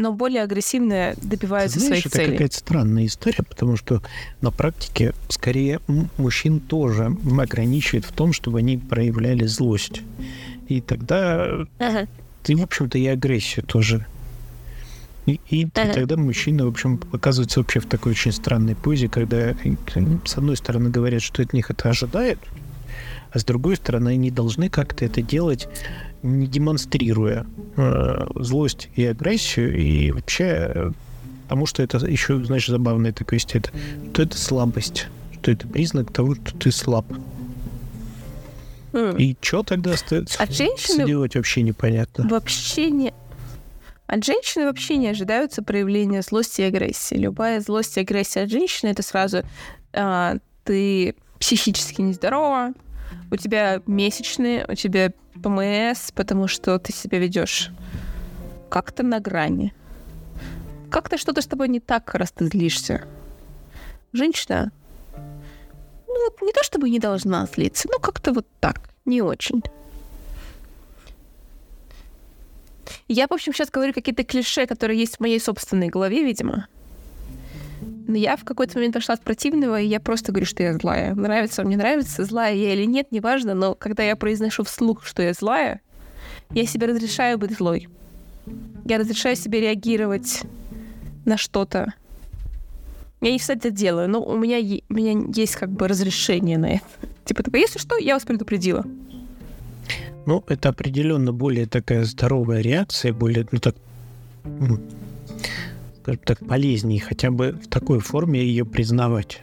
но 0.00 0.12
более 0.12 0.42
агрессивные 0.42 1.14
добиваются 1.22 1.78
Ты 1.78 1.86
знаешь, 1.86 2.02
своих 2.02 2.06
это 2.06 2.16
целей. 2.16 2.32
какая-то 2.32 2.56
странная 2.56 3.06
история, 3.06 3.42
потому 3.42 3.76
что 3.76 4.02
на 4.40 4.50
практике 4.50 5.14
скорее 5.28 5.80
мужчин 6.16 6.60
тоже 6.60 7.16
ограничивает 7.38 8.04
в 8.04 8.12
том, 8.12 8.32
чтобы 8.32 8.58
они 8.58 8.78
проявляли 8.78 9.44
злость. 9.44 10.02
И 10.68 10.80
тогда 10.80 11.66
ага 11.78 12.06
ты, 12.42 12.56
в 12.56 12.62
общем-то, 12.62 12.98
и 12.98 13.06
агрессию 13.06 13.64
тоже. 13.64 14.06
И, 15.26 15.40
и 15.50 15.68
ага. 15.74 15.92
тогда 15.92 16.16
мужчина, 16.16 16.64
в 16.64 16.68
общем, 16.68 17.00
оказывается 17.12 17.60
вообще 17.60 17.80
в 17.80 17.86
такой 17.86 18.12
очень 18.12 18.32
странной 18.32 18.74
позе, 18.74 19.08
когда 19.08 19.54
с 20.24 20.36
одной 20.36 20.56
стороны 20.56 20.90
говорят, 20.90 21.22
что 21.22 21.42
от 21.42 21.52
них 21.52 21.70
это 21.70 21.90
ожидают, 21.90 22.40
а 23.30 23.38
с 23.38 23.44
другой 23.44 23.76
стороны 23.76 24.10
они 24.10 24.30
должны 24.30 24.70
как-то 24.70 25.04
это 25.04 25.22
делать, 25.22 25.68
не 26.22 26.46
демонстрируя 26.46 27.46
э, 27.76 28.26
злость 28.36 28.88
и 28.94 29.04
агрессию, 29.06 29.76
и 29.76 30.10
вообще, 30.10 30.92
потому 31.44 31.66
что 31.66 31.82
это 31.82 31.98
еще, 32.06 32.42
знаешь, 32.44 32.66
забавное 32.66 33.12
такое 33.12 33.38
есть, 33.38 33.54
это, 33.54 33.70
что 34.12 34.22
это 34.22 34.36
слабость, 34.36 35.08
что 35.40 35.50
это 35.50 35.66
признак 35.66 36.12
того, 36.12 36.34
что 36.34 36.56
ты 36.56 36.70
слаб. 36.70 37.06
И 38.92 39.36
что 39.40 39.62
тогда 39.62 39.92
остается 39.92 40.42
От 40.42 40.52
женщины 40.52 41.06
делать 41.06 41.36
вообще 41.36 41.62
непонятно. 41.62 42.26
Вообще 42.28 42.90
не... 42.90 43.14
От 44.08 44.24
женщины 44.24 44.64
вообще 44.64 44.96
не 44.96 45.06
ожидаются 45.06 45.62
проявления 45.62 46.22
злости 46.22 46.62
и 46.62 46.64
агрессии. 46.64 47.14
Любая 47.14 47.60
злость 47.60 47.96
и 47.96 48.00
агрессия 48.00 48.40
от 48.40 48.50
женщины— 48.50 48.88
это 48.90 49.04
сразу 49.04 49.44
а, 49.92 50.38
ты 50.64 51.14
психически 51.38 52.00
нездорова, 52.00 52.72
у 53.30 53.36
тебя 53.36 53.82
месячные, 53.86 54.66
у 54.68 54.74
тебя 54.74 55.12
ПМС, 55.42 56.10
потому 56.12 56.48
что 56.48 56.78
ты 56.78 56.92
себя 56.92 57.18
ведешь 57.18 57.70
как-то 58.68 59.02
на 59.02 59.20
грани. 59.20 59.74
Как-то 60.90 61.18
что-то 61.18 61.42
с 61.42 61.46
тобой 61.46 61.68
не 61.68 61.80
так, 61.80 62.14
раз 62.14 62.32
ты 62.32 62.46
злишься. 62.46 63.06
Женщина, 64.12 64.72
ну, 66.08 66.46
не 66.46 66.52
то 66.52 66.62
чтобы 66.64 66.90
не 66.90 66.98
должна 66.98 67.46
злиться, 67.46 67.88
но 67.90 67.98
как-то 67.98 68.32
вот 68.32 68.46
так, 68.58 68.90
не 69.04 69.22
очень. 69.22 69.62
Я, 73.08 73.26
в 73.26 73.32
общем, 73.32 73.52
сейчас 73.52 73.70
говорю 73.70 73.92
какие-то 73.92 74.24
клише, 74.24 74.66
которые 74.66 74.98
есть 74.98 75.16
в 75.16 75.20
моей 75.20 75.40
собственной 75.40 75.88
голове, 75.88 76.24
видимо. 76.24 76.68
Но 78.10 78.16
я 78.16 78.36
в 78.36 78.42
какой-то 78.42 78.76
момент 78.76 78.94
пошла 78.94 79.14
от 79.14 79.22
противного, 79.22 79.80
и 79.80 79.86
я 79.86 80.00
просто 80.00 80.32
говорю, 80.32 80.44
что 80.44 80.64
я 80.64 80.76
злая. 80.76 81.14
Нравится 81.14 81.62
мне 81.62 81.76
нравится, 81.76 82.24
злая 82.24 82.56
я 82.56 82.74
или 82.74 82.84
нет, 82.84 83.12
неважно, 83.12 83.54
но 83.54 83.76
когда 83.76 84.02
я 84.02 84.16
произношу 84.16 84.64
вслух, 84.64 85.06
что 85.06 85.22
я 85.22 85.32
злая, 85.32 85.80
я 86.50 86.66
себе 86.66 86.88
разрешаю 86.88 87.38
быть 87.38 87.56
злой. 87.56 87.88
Я 88.84 88.98
разрешаю 88.98 89.36
себе 89.36 89.60
реагировать 89.60 90.42
на 91.24 91.36
что-то. 91.36 91.94
Я 93.20 93.30
не 93.30 93.38
всегда 93.38 93.54
это 93.54 93.70
делаю, 93.70 94.08
но 94.08 94.20
у 94.20 94.36
меня, 94.36 94.58
у 94.88 94.94
меня 94.94 95.30
есть 95.32 95.54
как 95.54 95.70
бы 95.70 95.86
разрешение 95.86 96.58
на 96.58 96.66
это. 96.66 96.84
Типа 97.26 97.44
такое, 97.44 97.60
если 97.60 97.78
что, 97.78 97.96
я 97.96 98.14
вас 98.14 98.24
предупредила. 98.24 98.84
Ну, 100.26 100.42
это 100.48 100.70
определенно 100.70 101.32
более 101.32 101.66
такая 101.66 102.02
здоровая 102.02 102.60
реакция, 102.60 103.12
более, 103.12 103.46
ну 103.52 103.60
так, 103.60 103.76
скажем 106.10 106.24
так, 106.24 106.46
полезнее 106.46 107.00
хотя 107.00 107.30
бы 107.30 107.52
в 107.52 107.68
такой 107.68 108.00
форме 108.00 108.42
ее 108.42 108.64
признавать. 108.64 109.40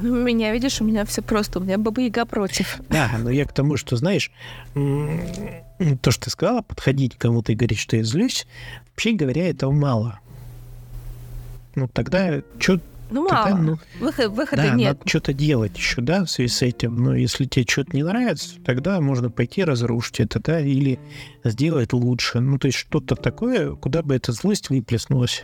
Ну, 0.00 0.14
меня, 0.14 0.52
видишь, 0.52 0.80
у 0.80 0.84
меня 0.84 1.04
все 1.04 1.22
просто, 1.22 1.58
у 1.58 1.62
меня 1.62 1.78
баба 1.78 2.02
Яга 2.02 2.26
против. 2.26 2.78
Да, 2.88 3.10
но 3.18 3.30
я 3.30 3.46
к 3.46 3.52
тому, 3.52 3.76
что, 3.76 3.96
знаешь, 3.96 4.30
то, 4.74 6.10
что 6.10 6.24
ты 6.24 6.30
сказала, 6.30 6.62
подходить 6.62 7.16
к 7.16 7.18
кому-то 7.20 7.52
и 7.52 7.54
говорить, 7.54 7.78
что 7.78 7.96
я 7.96 8.04
злюсь, 8.04 8.46
вообще 8.90 9.12
говоря, 9.12 9.48
этого 9.48 9.72
мало. 9.72 10.20
Ну, 11.74 11.88
тогда 11.88 12.42
что 12.58 12.80
ну, 13.10 13.28
мало. 13.28 13.44
Тогда, 13.44 13.62
ну, 13.62 13.78
Выход, 14.00 14.32
выхода 14.32 14.62
да, 14.62 14.74
нет. 14.74 14.98
надо 14.98 15.08
что-то 15.08 15.32
делать 15.32 15.76
еще, 15.76 16.00
да, 16.00 16.24
в 16.24 16.30
связи 16.30 16.48
с 16.48 16.62
этим. 16.62 16.96
Но 16.96 17.14
если 17.14 17.44
тебе 17.44 17.64
что-то 17.68 17.96
не 17.96 18.02
нравится, 18.02 18.60
тогда 18.64 19.00
можно 19.00 19.30
пойти 19.30 19.64
разрушить 19.64 20.20
это, 20.20 20.40
да, 20.40 20.60
или 20.60 20.98
сделать 21.44 21.92
лучше. 21.92 22.40
Ну, 22.40 22.58
то 22.58 22.66
есть 22.66 22.78
что-то 22.78 23.16
такое, 23.16 23.74
куда 23.74 24.02
бы 24.02 24.14
эта 24.14 24.32
злость 24.32 24.70
выплеснулась. 24.70 25.42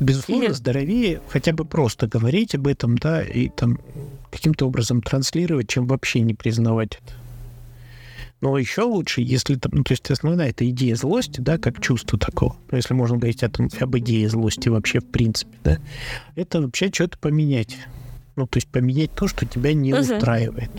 Безусловно, 0.00 0.44
или... 0.44 0.52
здоровее 0.52 1.20
хотя 1.28 1.52
бы 1.52 1.64
просто 1.64 2.06
говорить 2.06 2.54
об 2.54 2.66
этом, 2.66 2.98
да, 2.98 3.22
и 3.22 3.48
там 3.48 3.78
каким-то 4.30 4.66
образом 4.66 5.00
транслировать, 5.02 5.68
чем 5.68 5.86
вообще 5.86 6.20
не 6.20 6.34
признавать 6.34 7.00
это. 7.02 7.14
Но 8.46 8.56
еще 8.58 8.82
лучше, 8.82 9.22
если 9.22 9.56
там, 9.56 9.72
ну, 9.74 9.82
то 9.82 9.92
есть 9.92 10.08
основная 10.08 10.50
это 10.50 10.70
идея 10.70 10.94
злости, 10.94 11.40
да, 11.40 11.58
как 11.58 11.82
чувство 11.82 12.16
такого. 12.16 12.56
Если 12.70 12.94
можно 12.94 13.16
говорить 13.16 13.42
о 13.42 13.48
том, 13.48 13.68
об 13.80 13.98
идее 13.98 14.28
злости 14.28 14.68
вообще 14.68 15.00
в 15.00 15.06
принципе, 15.06 15.58
да, 15.64 15.78
это 16.36 16.62
вообще 16.62 16.88
что-то 16.94 17.18
поменять. 17.18 17.76
Ну, 18.36 18.46
то 18.46 18.58
есть 18.58 18.68
поменять 18.68 19.10
то, 19.10 19.26
что 19.26 19.46
тебя 19.46 19.74
не 19.74 19.90
uh-huh. 19.90 20.18
устраивает. 20.18 20.70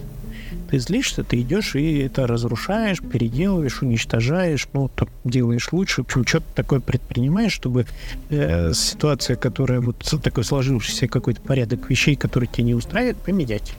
Ты 0.71 0.79
злишься, 0.79 1.25
ты 1.25 1.41
идешь 1.41 1.75
и 1.75 1.97
это 1.97 2.25
разрушаешь, 2.25 3.01
переделываешь, 3.01 3.81
уничтожаешь, 3.81 4.65
ну, 4.71 4.87
там, 4.87 5.09
делаешь 5.25 5.67
лучше. 5.73 6.03
В 6.03 6.05
общем, 6.05 6.25
что-то 6.25 6.45
такое 6.55 6.79
предпринимаешь, 6.79 7.51
чтобы 7.51 7.85
э, 8.29 8.71
ситуация, 8.73 9.35
которая 9.35 9.81
вот 9.81 9.97
такой 10.23 10.45
сложившийся 10.45 11.09
какой-то 11.09 11.41
порядок 11.41 11.89
вещей, 11.89 12.15
который 12.15 12.47
тебя 12.47 12.63
не 12.63 12.75
устраивает, 12.75 13.17
поменять. 13.17 13.73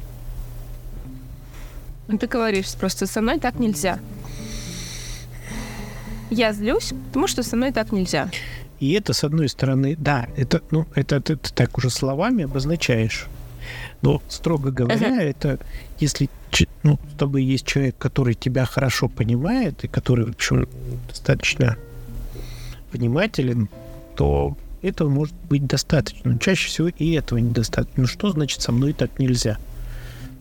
Ну, 2.08 2.16
ты 2.18 2.26
говоришь, 2.26 2.74
просто 2.74 3.06
со 3.06 3.20
мной 3.20 3.38
так 3.38 3.58
нельзя. 3.58 3.98
Я 6.30 6.52
злюсь, 6.52 6.92
потому 7.08 7.26
что 7.28 7.42
со 7.42 7.56
мной 7.56 7.72
так 7.72 7.92
нельзя. 7.92 8.30
И 8.80 8.92
это, 8.92 9.12
с 9.12 9.24
одной 9.24 9.48
стороны, 9.48 9.96
да, 9.98 10.26
это, 10.36 10.62
ну, 10.70 10.86
это 10.94 11.20
ты, 11.20 11.36
ты 11.36 11.52
так 11.52 11.76
уже 11.78 11.90
словами 11.90 12.44
обозначаешь. 12.44 13.26
Но, 14.02 14.22
строго 14.28 14.70
говоря, 14.70 15.18
uh-huh. 15.18 15.22
это 15.22 15.58
если 15.98 16.30
ну, 16.82 16.98
с 17.14 17.18
тобой 17.18 17.44
есть 17.44 17.66
человек, 17.66 17.96
который 17.98 18.34
тебя 18.34 18.64
хорошо 18.64 19.08
понимает 19.08 19.84
и 19.84 19.88
который, 19.88 20.24
в 20.24 20.30
общем, 20.30 20.68
достаточно 21.08 21.76
внимателен, 22.92 23.68
то 24.16 24.56
этого 24.80 25.10
может 25.10 25.34
быть 25.48 25.66
достаточно. 25.66 26.32
Но 26.32 26.38
чаще 26.38 26.68
всего 26.68 26.88
и 26.88 27.12
этого 27.12 27.38
недостаточно. 27.38 28.02
Ну 28.02 28.06
что 28.06 28.30
значит 28.30 28.62
со 28.62 28.72
мной 28.72 28.92
так 28.92 29.18
нельзя? 29.18 29.58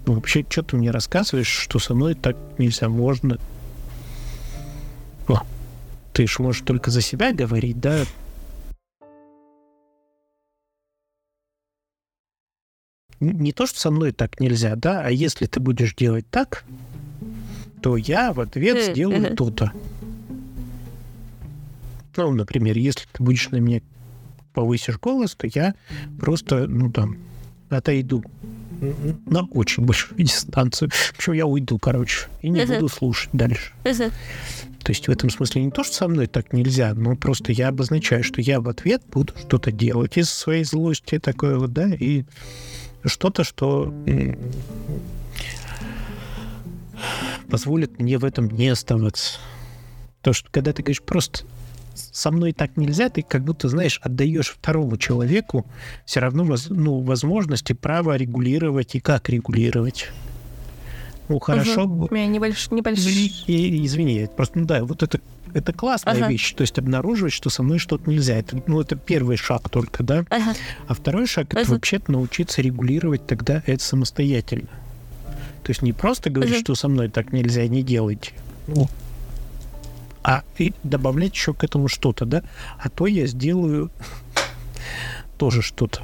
Ну, 0.07 0.13
вообще, 0.13 0.45
что 0.47 0.63
ты 0.63 0.77
мне 0.77 0.89
рассказываешь, 0.89 1.49
что 1.49 1.79
со 1.79 1.93
мной 1.93 2.15
так 2.15 2.37
нельзя, 2.57 2.87
можно? 2.87 3.37
О, 5.27 5.41
ты 6.13 6.25
ж 6.25 6.39
можешь 6.39 6.61
только 6.61 6.91
за 6.91 7.01
себя 7.01 7.33
говорить, 7.33 7.81
да? 7.81 8.05
Не 13.19 13.51
то, 13.51 13.67
что 13.67 13.81
со 13.81 13.91
мной 13.91 14.13
так 14.13 14.39
нельзя, 14.39 14.77
да, 14.77 15.01
а 15.01 15.09
если 15.09 15.45
ты 15.45 15.59
будешь 15.59 15.93
делать 15.93 16.25
так, 16.29 16.63
то 17.81 17.97
я 17.97 18.31
в 18.31 18.39
ответ 18.39 18.81
сделаю 18.93 19.35
то-то. 19.35 19.73
Ну, 22.15 22.31
например, 22.31 22.77
если 22.77 23.05
ты 23.11 23.21
будешь 23.21 23.49
на 23.49 23.57
меня 23.57 23.81
повысишь 24.53 24.99
голос, 24.99 25.35
то 25.35 25.47
я 25.47 25.75
просто, 26.17 26.65
ну, 26.65 26.89
там, 26.93 27.17
отойду 27.69 28.23
на 29.25 29.43
очень 29.51 29.85
большую 29.85 30.23
дистанцию. 30.23 30.91
Общем, 31.15 31.33
я 31.33 31.45
уйду, 31.45 31.77
короче, 31.79 32.27
и 32.41 32.49
не 32.49 32.65
буду 32.65 32.87
слушать 32.89 33.29
дальше. 33.33 33.71
То 33.83 34.91
есть 34.91 35.07
в 35.07 35.11
этом 35.11 35.29
смысле 35.29 35.63
не 35.65 35.71
то, 35.71 35.83
что 35.83 35.93
со 35.93 36.07
мной 36.07 36.27
так 36.27 36.53
нельзя, 36.53 36.93
но 36.93 37.15
просто 37.15 37.51
я 37.51 37.69
обозначаю, 37.69 38.23
что 38.23 38.39
я 38.39 38.61
в 38.61 38.69
ответ 38.69 39.03
буду 39.11 39.33
что-то 39.37 39.71
делать 39.71 40.17
из 40.17 40.29
своей 40.29 40.63
злости, 40.63 41.19
такое 41.19 41.57
вот, 41.57 41.73
да, 41.73 41.89
и 41.93 42.23
что-то, 43.03 43.43
что 43.43 43.93
позволит 47.49 47.99
мне 47.99 48.17
в 48.17 48.23
этом 48.23 48.49
не 48.49 48.69
оставаться. 48.69 49.39
То, 50.21 50.33
что 50.33 50.49
когда 50.51 50.71
ты 50.71 50.83
говоришь 50.83 51.01
просто 51.01 51.45
со 51.97 52.31
мной 52.31 52.53
так 52.53 52.77
нельзя, 52.77 53.09
ты 53.09 53.21
как 53.21 53.43
будто, 53.43 53.69
знаешь, 53.69 53.99
отдаешь 54.03 54.49
второму 54.49 54.97
человеку 54.97 55.65
все 56.05 56.19
равно 56.19 56.43
воз, 56.43 56.67
ну, 56.69 56.99
возможности, 56.99 57.73
право 57.73 58.15
регулировать 58.15 58.95
и 58.95 58.99
как 58.99 59.29
регулировать. 59.29 60.09
Ну, 61.29 61.39
хорошо. 61.39 61.83
Угу. 61.83 62.07
У 62.09 62.13
меня 62.13 62.27
небольш... 62.27 62.71
небольшой... 62.71 63.11
Извини, 63.47 64.27
просто, 64.35 64.59
ну 64.59 64.65
да, 64.65 64.83
вот 64.83 65.03
это, 65.03 65.19
это 65.53 65.73
классная 65.73 66.13
ага. 66.13 66.29
вещь, 66.29 66.53
то 66.53 66.61
есть 66.61 66.77
обнаруживать, 66.79 67.33
что 67.33 67.49
со 67.49 67.63
мной 67.63 67.79
что-то 67.79 68.09
нельзя. 68.09 68.37
Это, 68.37 68.61
ну, 68.65 68.79
это 68.79 68.95
первый 68.95 69.37
шаг 69.37 69.69
только, 69.69 70.03
да? 70.03 70.23
Ага. 70.29 70.53
А 70.87 70.93
второй 70.93 71.27
шаг— 71.27 71.47
это 71.51 71.61
ага. 71.61 71.71
вообще-то 71.71 72.11
научиться 72.11 72.61
регулировать 72.61 73.27
тогда 73.27 73.61
это 73.65 73.83
самостоятельно. 73.83 74.69
То 75.63 75.71
есть 75.71 75.81
не 75.81 75.91
просто 75.91 76.29
говорить, 76.29 76.53
ага. 76.55 76.63
что 76.63 76.75
со 76.75 76.87
мной 76.87 77.09
так 77.09 77.33
нельзя, 77.33 77.67
не 77.67 77.83
делайте. 77.83 78.31
Ну, 78.67 78.87
а 80.27 80.43
и 80.57 80.73
добавлять 80.83 81.33
еще 81.33 81.53
к 81.53 81.63
этому 81.63 81.87
что-то, 81.87 82.25
да? 82.25 82.43
А 82.77 82.89
то 82.89 83.07
я 83.07 83.27
сделаю 83.27 83.89
тоже 85.37 85.61
что-то. 85.61 86.01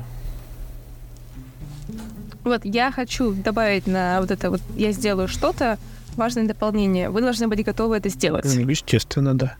Вот, 2.46 2.64
я 2.64 2.90
хочу 2.92 3.34
добавить 3.34 3.86
на 3.86 4.22
вот 4.22 4.32
это 4.32 4.50
вот 4.50 4.62
«я 4.78 4.94
сделаю 4.94 5.28
что-то» 5.28 5.78
важное 6.16 6.48
дополнение. 6.48 7.10
Вы 7.10 7.20
должны 7.20 7.50
быть 7.50 7.66
готовы 7.66 7.98
это 7.98 8.08
сделать. 8.08 8.46
Ну, 8.46 8.70
естественно, 8.70 9.38
да. 9.38 9.56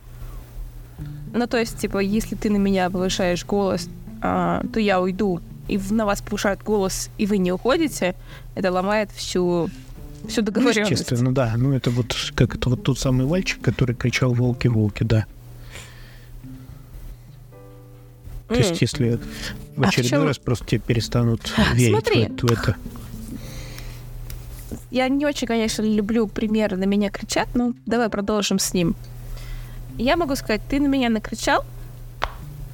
Ну, 1.34 1.46
то 1.46 1.58
есть, 1.58 1.78
типа, 1.78 1.98
если 1.98 2.34
ты 2.34 2.48
на 2.48 2.56
меня 2.56 2.88
повышаешь 2.88 3.44
голос, 3.44 3.88
а, 4.22 4.64
то 4.72 4.80
я 4.80 4.98
уйду, 5.00 5.42
и 5.68 5.78
на 5.90 6.06
вас 6.06 6.22
повышают 6.22 6.62
голос, 6.62 7.10
и 7.18 7.26
вы 7.26 7.36
не 7.36 7.52
уходите, 7.52 8.14
это 8.54 8.72
ломает 8.72 9.10
всю 9.10 9.68
всю 10.28 10.42
договоренность. 10.42 10.90
Ну, 10.90 10.96
естественно, 10.96 11.34
да. 11.34 11.54
Ну, 11.56 11.72
это 11.72 11.90
вот 11.90 12.14
как 12.34 12.54
это 12.56 12.70
вот 12.70 12.82
тот 12.82 12.98
самый 12.98 13.26
мальчик, 13.26 13.60
который 13.60 13.94
кричал 13.94 14.32
«Волки, 14.32 14.68
волки», 14.68 15.02
да. 15.02 15.26
То 18.48 18.56
есть, 18.56 18.80
если 18.80 19.18
в 19.74 19.82
а 19.82 19.88
очередной 19.88 20.22
а 20.22 20.26
раз 20.26 20.38
просто 20.38 20.66
тебе 20.66 20.80
перестанут 20.80 21.52
верить 21.72 21.92
Смотри. 21.92 22.28
в, 22.28 22.42
в 22.42 22.52
это. 22.52 22.76
Я 24.90 25.08
не 25.08 25.26
очень, 25.26 25.48
конечно, 25.48 25.82
люблю 25.82 26.28
примеры 26.28 26.76
«на 26.76 26.84
меня 26.84 27.10
кричат», 27.10 27.48
но 27.54 27.72
давай 27.86 28.08
продолжим 28.08 28.58
с 28.58 28.72
ним. 28.74 28.94
Я 29.98 30.16
могу 30.16 30.36
сказать, 30.36 30.60
ты 30.68 30.80
на 30.80 30.86
меня 30.86 31.08
накричал, 31.08 31.64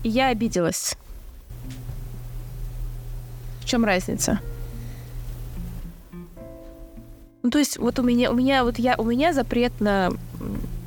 и 0.02 0.08
я 0.08 0.28
обиделась. 0.28 0.96
В 3.60 3.64
чем 3.66 3.84
разница? 3.84 4.40
Ну, 7.42 7.50
то 7.50 7.58
есть 7.58 7.78
вот 7.78 7.98
у 7.98 8.02
меня, 8.02 8.30
у 8.30 8.34
меня, 8.34 8.64
вот 8.64 8.78
я, 8.78 8.96
у 8.96 9.04
меня 9.04 9.32
запрет 9.32 9.80
на 9.80 10.10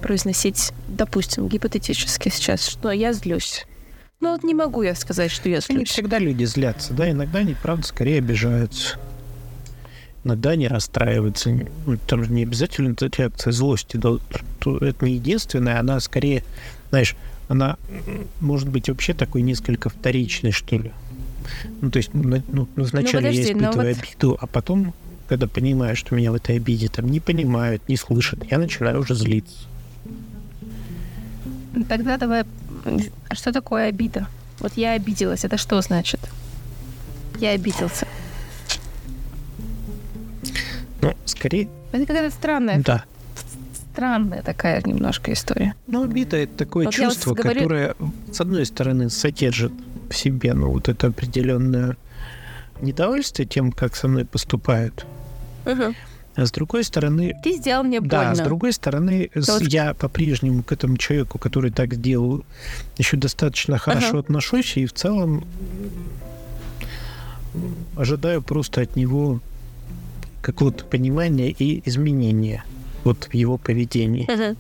произносить, 0.02 0.72
допустим, 0.88 1.48
гипотетически 1.48 2.30
сейчас, 2.30 2.68
что 2.68 2.92
я 2.92 3.14
злюсь. 3.14 3.66
Ну 4.20 4.32
вот 4.32 4.44
не 4.44 4.54
могу 4.54 4.84
я 4.84 4.96
сказать, 4.96 5.32
что 5.32 5.50
я 5.50 5.62
злюсь. 5.62 5.80
Не 5.80 5.86
всегда 5.86 6.20
люди 6.20 6.44
злятся, 6.46 6.94
да, 6.94 7.10
иногда 7.10 7.40
они, 7.40 7.56
правда, 7.62 7.86
скорее 7.86 8.20
обижаются. 8.20 8.98
Иногда 10.24 10.56
не 10.56 10.68
расстраиваться. 10.68 11.50
Ну, 11.86 11.98
там 12.08 12.24
же 12.24 12.32
не 12.32 12.44
обязательно 12.44 12.94
это 12.94 13.10
реакция 13.18 13.52
злости. 13.52 13.98
Да, 13.98 14.12
это 14.82 15.06
не 15.06 15.16
единственная, 15.16 15.80
она 15.80 16.00
скорее, 16.00 16.44
знаешь, 16.90 17.16
она 17.50 17.78
может 18.40 18.70
быть 18.70 18.88
вообще 18.88 19.14
такой 19.14 19.42
несколько 19.42 19.90
вторичной, 19.90 20.52
что 20.52 20.78
ли. 20.78 20.92
Ну, 21.82 21.92
то 21.92 21.98
есть, 21.98 22.14
ну, 22.14 22.42
ну 22.48 22.68
вначале 22.76 23.30
ну, 23.30 23.30
подожди, 23.30 23.38
я 23.38 23.44
испытываю 23.44 23.96
вот... 23.96 24.04
обиду, 24.04 24.38
а 24.40 24.48
потом, 24.48 24.94
когда 25.28 25.48
понимаю, 25.48 25.96
что 25.96 26.16
меня 26.16 26.32
в 26.32 26.36
этой 26.36 26.58
обиде 26.58 26.88
там 26.88 27.08
не 27.08 27.20
понимают, 27.20 27.88
не 27.90 27.98
слышат, 27.98 28.40
я 28.50 28.58
начинаю 28.58 29.00
уже 29.00 29.16
злиться. 29.16 29.68
Тогда 31.90 32.18
давай, 32.18 32.46
а 33.30 33.36
что 33.36 33.52
такое 33.52 33.90
обида? 33.90 34.28
Вот 34.60 34.74
я 34.76 34.92
обиделась, 34.94 35.44
это 35.44 35.58
что 35.58 35.82
значит? 35.82 36.20
Я 37.40 37.52
обиделся. 37.52 38.08
Ну, 41.02 41.14
скорее... 41.26 41.68
Это 41.92 42.06
какая-то 42.06 42.34
странная. 42.34 42.82
Да. 42.82 43.04
Странная 43.92 44.42
такая 44.42 44.82
немножко 44.86 45.34
история. 45.34 45.76
Ну, 45.88 46.04
обида— 46.04 46.38
это 46.44 46.56
такое 46.56 46.86
вот 46.86 46.94
чувство, 46.94 47.32
вот 47.32 47.40
говорю... 47.40 47.60
которое, 47.62 47.96
с 48.32 48.40
одной 48.40 48.66
стороны, 48.66 49.10
содержит 49.10 49.74
в 50.10 50.16
себе, 50.16 50.54
ну, 50.54 50.72
вот 50.72 50.90
это 50.90 51.08
определенное 51.08 51.98
недовольствие 52.84 53.48
тем, 53.48 53.72
как 53.72 53.96
со 53.96 54.08
мной 54.08 54.26
поступают. 54.26 55.06
Угу. 55.66 55.96
А 56.36 56.46
с 56.46 56.52
другой 56.52 56.84
стороны... 56.84 57.36
Ты 57.44 57.58
сделал 57.58 57.84
мне 57.84 58.00
больно. 58.00 58.34
Да, 58.34 58.36
с 58.36 58.40
другой 58.40 58.74
стороны, 58.74 59.30
да, 59.36 59.60
я 59.62 59.94
по-прежнему 59.94 60.64
к 60.64 60.72
этому 60.72 60.98
человеку, 60.98 61.38
который 61.38 61.70
так 61.72 61.94
сделал, 61.94 62.44
еще 62.98 63.18
достаточно 63.18 63.78
хорошо 63.78 64.10
ага. 64.10 64.20
отношусь, 64.20 64.78
и 64.78 64.86
в 64.86 64.94
целом 64.94 65.46
ожидаю 67.96 68.42
просто 68.42 68.82
от 68.82 68.96
него 68.96 69.42
какого-то 70.42 70.86
понимания 70.86 71.52
и 71.52 71.88
изменения 71.88 72.66
вот 73.04 73.26
в 73.32 73.34
его 73.36 73.60
поведении. 73.60 74.26
Ага. 74.28 74.56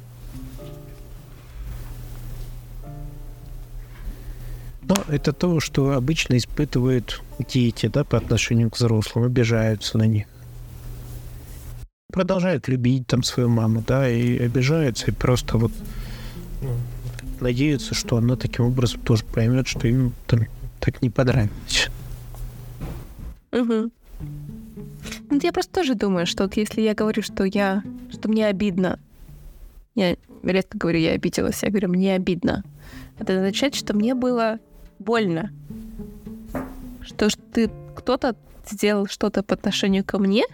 Но 4.83 4.95
это 5.07 5.33
то, 5.33 5.59
что 5.59 5.93
обычно 5.93 6.37
испытывают 6.37 7.22
дети 7.39 7.87
да, 7.87 8.03
по 8.03 8.17
отношению 8.17 8.69
к 8.69 8.77
взрослым, 8.77 9.25
обижаются 9.25 9.97
на 9.97 10.03
них. 10.03 10.25
Продолжают 12.11 12.67
любить 12.67 13.07
там 13.07 13.23
свою 13.23 13.49
маму, 13.49 13.83
да, 13.85 14.07
и 14.07 14.37
обижаются, 14.37 15.07
и 15.07 15.13
просто 15.13 15.57
вот 15.57 15.71
надеются, 17.39 17.93
что 17.93 18.17
она 18.17 18.35
таким 18.35 18.65
образом 18.65 19.01
тоже 19.01 19.25
поймет, 19.25 19.67
что 19.67 19.87
им 19.87 20.13
там 20.27 20.41
так 20.79 21.01
не 21.01 21.09
понравилось. 21.09 21.89
Угу. 23.51 23.91
Ну, 25.29 25.39
я 25.41 25.51
просто 25.53 25.71
тоже 25.71 25.95
думаю, 25.95 26.25
что 26.25 26.43
вот 26.43 26.55
если 26.55 26.81
я 26.81 26.93
говорю, 26.93 27.21
что 27.21 27.43
я, 27.43 27.83
что 28.11 28.29
мне 28.29 28.47
обидно, 28.47 28.99
я 29.95 30.15
редко 30.43 30.77
говорю, 30.77 30.99
я 30.99 31.11
обиделась, 31.11 31.63
я 31.63 31.69
говорю, 31.69 31.89
мне 31.89 32.15
обидно. 32.15 32.63
Это 33.19 33.33
означает, 33.33 33.75
что 33.75 33.93
мне 33.93 34.15
было 34.15 34.59
больно. 34.99 35.51
Что 37.05 37.27
ты 37.51 37.69
кто-то 37.95 38.35
сделал 38.69 39.07
что-то 39.07 39.43
по 39.43 39.55
отношению 39.55 40.03
ко 40.03 40.17
мне 40.17 40.45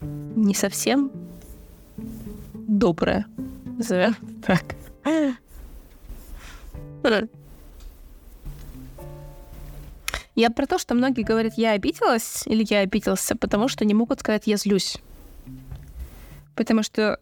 не 0.00 0.54
совсем 0.54 1.10
доброе. 2.54 3.26
Назовем 3.64 4.16
так. 4.44 4.64
Я 10.34 10.50
про 10.50 10.66
то, 10.66 10.78
что 10.78 10.94
многие 10.94 11.22
говорят, 11.22 11.54
я 11.56 11.72
обиделась 11.72 12.44
или 12.46 12.64
я 12.68 12.80
обиделся, 12.80 13.36
потому 13.36 13.68
что 13.68 13.84
не 13.84 13.94
могут 13.94 14.20
сказать, 14.20 14.46
я 14.46 14.56
злюсь. 14.56 14.96
Потому 16.54 16.82
что 16.82 17.18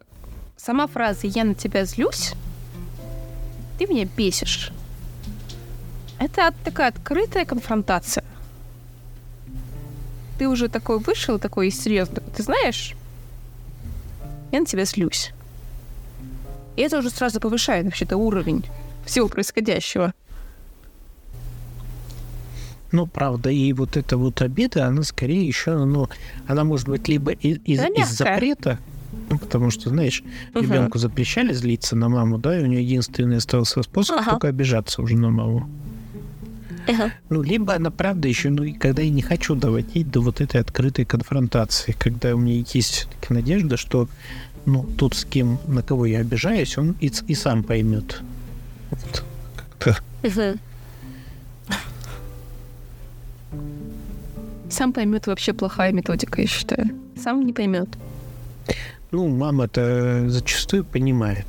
сама 0.55 0.87
фраза 0.87 1.27
«я 1.27 1.43
на 1.43 1.53
тебя 1.53 1.85
злюсь», 1.85 2.33
ты 3.77 3.87
меня 3.87 4.05
бесишь. 4.05 4.71
Это 6.19 6.53
такая 6.63 6.89
открытая 6.89 7.45
конфронтация. 7.45 8.23
Ты 10.37 10.47
уже 10.47 10.69
такой 10.69 10.99
вышел, 10.99 11.39
такой 11.39 11.71
серьезный. 11.71 12.21
Ты 12.35 12.43
знаешь, 12.43 12.95
я 14.51 14.59
на 14.59 14.65
тебя 14.65 14.85
злюсь. 14.85 15.31
И 16.75 16.81
это 16.81 16.99
уже 16.99 17.09
сразу 17.09 17.39
повышает 17.39 17.85
вообще-то 17.85 18.17
уровень 18.17 18.65
всего 19.05 19.27
происходящего. 19.27 20.13
Ну, 22.91 23.05
правда, 23.05 23.49
и 23.49 23.71
вот 23.73 23.97
эта 23.97 24.17
вот 24.17 24.41
обида, 24.41 24.87
она 24.87 25.03
скорее 25.03 25.45
еще, 25.45 25.77
ну, 25.85 26.09
она 26.47 26.63
может 26.63 26.87
быть 26.87 27.07
либо 27.07 27.31
из, 27.31 27.59
из, 27.65 27.83
из 27.83 28.09
запрета, 28.09 28.79
ну, 29.29 29.37
потому 29.37 29.69
что, 29.69 29.89
знаешь, 29.89 30.23
угу. 30.55 30.63
ребенку 30.63 30.97
запрещали 30.97 31.53
злиться 31.53 31.95
на 31.95 32.09
маму, 32.09 32.39
да, 32.39 32.57
и 32.57 32.63
у 32.63 32.65
нее 32.65 32.81
единственный 32.81 33.37
остался 33.37 33.83
способ 33.83 34.17
ага. 34.17 34.31
только 34.31 34.47
обижаться 34.47 35.01
уже 35.03 35.15
на 35.17 35.29
маму. 35.29 35.69
Ага. 36.87 37.13
Ну, 37.29 37.41
либо 37.41 37.73
она 37.73 37.91
правда 37.91 38.27
еще, 38.27 38.49
ну, 38.49 38.63
и 38.63 38.73
когда 38.73 39.01
я 39.01 39.09
не 39.09 39.21
хочу 39.21 39.55
доводить 39.55 40.09
до 40.09 40.21
вот 40.21 40.41
этой 40.41 40.61
открытой 40.61 41.05
конфронтации, 41.05 41.91
когда 41.97 42.35
у 42.35 42.39
меня 42.39 42.63
есть 42.73 43.07
надежда, 43.29 43.77
что 43.77 44.07
ну, 44.65 44.83
тот, 44.97 45.15
с 45.15 45.25
кем, 45.25 45.59
на 45.67 45.81
кого 45.81 46.05
я 46.05 46.19
обижаюсь, 46.19 46.77
он 46.77 46.95
и, 46.99 47.11
и 47.27 47.35
сам 47.35 47.63
поймет. 47.63 48.21
Вот, 48.91 49.23
как-то. 49.55 50.01
Угу. 50.23 50.59
Сам 54.69 54.93
поймет 54.93 55.27
вообще 55.27 55.53
плохая 55.53 55.91
методика, 55.91 56.41
я 56.41 56.47
считаю. 56.47 56.89
Сам 57.21 57.45
не 57.45 57.53
поймет. 57.53 57.89
Ну, 59.11 59.27
мама-то 59.27 60.29
зачастую 60.29 60.85
понимает. 60.85 61.45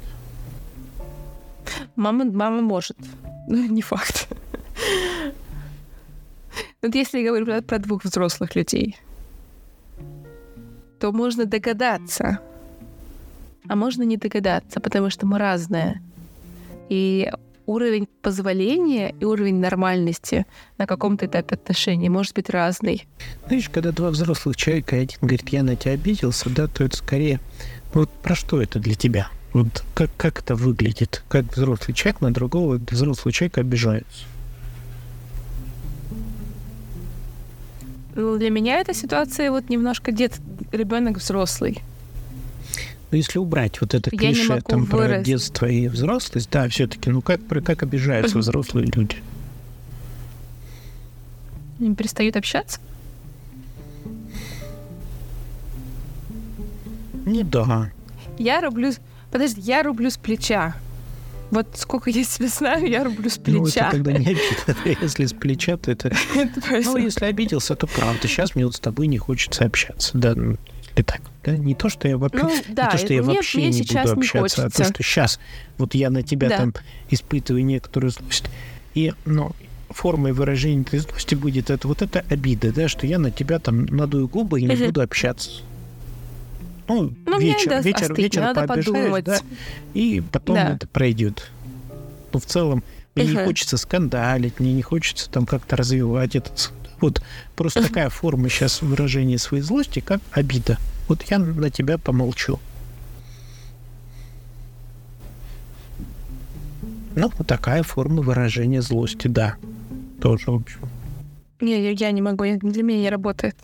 Мама, 1.96 2.24
мама 2.24 2.62
может. 2.62 2.96
Ну, 3.48 3.66
не 3.66 3.82
факт. 3.82 4.28
Вот 6.82 6.94
если 6.94 7.18
я 7.18 7.28
говорю 7.28 7.44
про, 7.44 7.60
про 7.60 7.78
двух 7.78 8.04
взрослых 8.04 8.54
людей, 8.56 8.96
то 10.98 11.12
можно 11.12 11.44
догадаться, 11.44 12.40
а 13.68 13.76
можно 13.76 14.02
не 14.02 14.16
догадаться, 14.16 14.80
потому 14.80 15.10
что 15.10 15.26
мы 15.26 15.38
разные. 15.38 16.00
И 16.88 17.30
уровень 17.66 18.08
позволения 18.22 19.14
и 19.20 19.24
уровень 19.24 19.60
нормальности 19.60 20.46
на 20.78 20.86
каком-то 20.86 21.26
этапе 21.26 21.54
отношений 21.54 22.08
может 22.08 22.34
быть 22.34 22.48
разный. 22.48 23.06
Знаешь, 23.46 23.68
когда 23.68 23.92
два 23.92 24.08
взрослых 24.08 24.56
человека, 24.56 24.96
один 24.96 25.18
говорит, 25.20 25.48
я 25.50 25.62
на 25.62 25.76
тебя 25.76 25.92
обиделся, 25.92 26.48
да, 26.50 26.66
то 26.66 26.84
это 26.84 26.96
скорее... 26.96 27.40
Вот 27.92 28.08
про 28.08 28.34
что 28.34 28.62
это 28.62 28.78
для 28.78 28.94
тебя? 28.94 29.28
Вот 29.52 29.84
как, 29.94 30.10
как 30.16 30.38
это 30.38 30.54
выглядит? 30.54 31.24
Как 31.28 31.44
взрослый 31.44 31.94
человек 31.94 32.20
на 32.20 32.32
другого 32.32 32.80
взрослого 32.90 33.32
человека 33.32 33.60
обижается? 33.60 34.24
Для 38.38 38.50
меня 38.50 38.78
эта 38.78 38.94
ситуация 38.94 39.50
вот 39.50 39.68
немножко 39.68 40.12
дед, 40.12 40.38
ребенок 40.72 41.18
взрослый. 41.18 41.82
Но 43.10 43.16
если 43.16 43.38
убрать 43.38 43.80
вот 43.80 43.94
это 43.94 44.10
клише 44.10 44.60
там 44.60 44.86
про 44.86 45.18
детство 45.18 45.66
и 45.66 45.88
взрослость, 45.88 46.48
да, 46.50 46.68
все-таки, 46.68 47.10
ну 47.10 47.22
как, 47.22 47.40
как 47.64 47.82
обижаются 47.82 48.38
взрослые 48.38 48.86
люди? 48.86 49.16
Они 51.80 51.94
перестают 51.94 52.36
общаться? 52.36 52.78
Ну 57.26 57.42
да. 57.42 57.90
Я 58.38 58.60
рублю... 58.60 58.92
Подожди, 59.30 59.60
я 59.60 59.82
рублю 59.82 60.10
с 60.10 60.16
плеча. 60.16 60.74
Вот 61.50 61.66
сколько 61.74 62.10
я 62.10 62.24
себя 62.24 62.48
знаю, 62.48 62.88
я 62.88 63.04
рублю 63.04 63.28
с 63.28 63.38
плеча. 63.38 63.58
Ну, 63.58 63.66
это 63.66 63.90
тогда 63.90 64.12
не 64.12 64.26
обидно. 64.28 65.02
Если 65.02 65.26
с 65.26 65.32
плеча, 65.32 65.76
то 65.76 65.90
это... 65.90 66.12
Ну, 66.84 66.96
если 66.96 67.24
обиделся, 67.24 67.74
то 67.74 67.86
правда. 67.86 68.28
Сейчас 68.28 68.54
мне 68.54 68.64
вот 68.64 68.76
с 68.76 68.80
тобой 68.80 69.06
не 69.06 69.18
хочется 69.18 69.64
общаться. 69.64 70.16
Да, 70.16 70.34
ну, 70.34 70.56
и 70.96 71.02
так. 71.02 71.20
Да? 71.44 71.56
Не 71.56 71.74
то, 71.74 71.88
что 71.88 72.08
я, 72.08 72.18
вообще, 72.18 72.42
ну, 72.42 72.52
да, 72.68 72.84
не, 72.86 72.90
то, 72.90 72.98
что 72.98 73.14
я 73.14 73.22
мне, 73.22 73.36
вообще 73.36 73.58
мне 73.58 73.70
не 73.70 73.82
буду 73.82 74.12
общаться, 74.12 74.60
не 74.60 74.66
а 74.66 74.70
то, 74.70 74.84
что 74.84 75.02
сейчас 75.02 75.40
вот 75.78 75.94
я 75.94 76.10
на 76.10 76.22
тебя 76.22 76.48
да. 76.48 76.58
там 76.58 76.74
испытываю 77.10 77.64
некоторую 77.64 78.10
злость. 78.10 78.44
И, 78.94 79.12
ну, 79.24 79.52
формой 79.88 80.32
выражения 80.32 80.82
этой 80.82 81.00
злости 81.00 81.34
будет 81.34 81.70
это 81.70 81.88
вот 81.88 82.02
эта 82.02 82.24
обида, 82.28 82.72
да, 82.72 82.88
что 82.88 83.06
я 83.06 83.18
на 83.18 83.30
тебя 83.30 83.58
там 83.58 83.86
надую 83.86 84.28
губы 84.28 84.60
и 84.60 84.64
не 84.64 84.76
буду 84.76 85.00
общаться. 85.00 85.62
Ну, 86.90 87.14
ну 87.24 87.38
вечер, 87.38 87.80
вечер, 87.82 88.02
остыть, 88.02 88.18
вечер 88.18 88.52
пообижаюсь, 88.52 89.22
да, 89.22 89.38
и 89.94 90.20
потом 90.32 90.56
да. 90.56 90.74
это 90.74 90.88
пройдет. 90.88 91.48
Ну, 92.32 92.40
в 92.40 92.44
целом, 92.44 92.82
мне 93.14 93.26
uh-huh. 93.26 93.38
не 93.38 93.44
хочется 93.44 93.76
скандалить, 93.76 94.58
мне 94.58 94.72
не 94.72 94.82
хочется 94.82 95.30
там 95.30 95.46
как-то 95.46 95.76
развивать 95.76 96.34
этот 96.34 96.72
вот 97.00 97.22
просто 97.54 97.84
такая 97.84 98.08
форма 98.10 98.48
сейчас 98.48 98.82
выражения 98.82 99.38
своей 99.38 99.62
злости, 99.62 100.00
как 100.00 100.20
обида. 100.32 100.78
Вот 101.06 101.22
я 101.30 101.38
на 101.38 101.70
тебя 101.70 101.96
помолчу. 101.96 102.58
Ну, 107.14 107.30
вот 107.38 107.46
такая 107.46 107.84
форма 107.84 108.20
выражения 108.20 108.82
злости, 108.82 109.28
да. 109.28 109.54
Тоже, 110.20 110.50
в 110.50 110.56
общем. 110.56 110.80
Не, 111.60 111.92
я 111.92 112.10
не 112.10 112.20
могу, 112.20 112.44
для 112.44 112.82
меня 112.82 112.98
не 112.98 113.10
работает. 113.10 113.56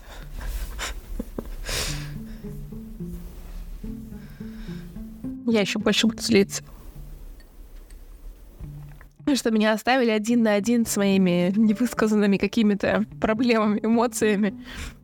Я 5.47 5.61
еще 5.61 5.79
больше 5.79 6.07
буду 6.07 6.23
злиться. 6.23 6.63
Что 9.35 9.51
меня 9.51 9.73
оставили 9.73 10.11
один 10.11 10.45
на 10.45 10.55
один 10.55 10.87
с 10.87 10.97
моими 10.97 11.53
невысказанными 11.57 12.37
какими-то 12.37 13.05
проблемами, 13.21 13.81
эмоциями. 13.83 14.55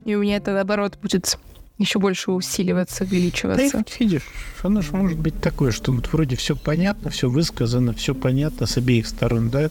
И 0.05 0.15
у 0.15 0.23
меня 0.23 0.37
это, 0.37 0.53
наоборот, 0.53 0.97
будет 1.03 1.39
еще 1.79 1.99
больше 1.99 2.31
усиливаться, 2.31 3.05
увеличиваться. 3.05 3.79
Да, 3.79 3.85
видишь, 3.99 4.23
оно 4.63 4.81
же 4.81 4.95
может 4.95 5.19
быть 5.19 5.41
такое, 5.41 5.73
что 5.73 5.93
вот 5.93 6.13
вроде 6.13 6.37
все 6.37 6.55
понятно, 6.55 7.11
все 7.11 7.29
высказано, 7.29 7.93
все 7.93 8.15
понятно 8.15 8.67
с 8.67 8.77
обеих 8.77 9.07
сторон, 9.09 9.51
да, 9.51 9.71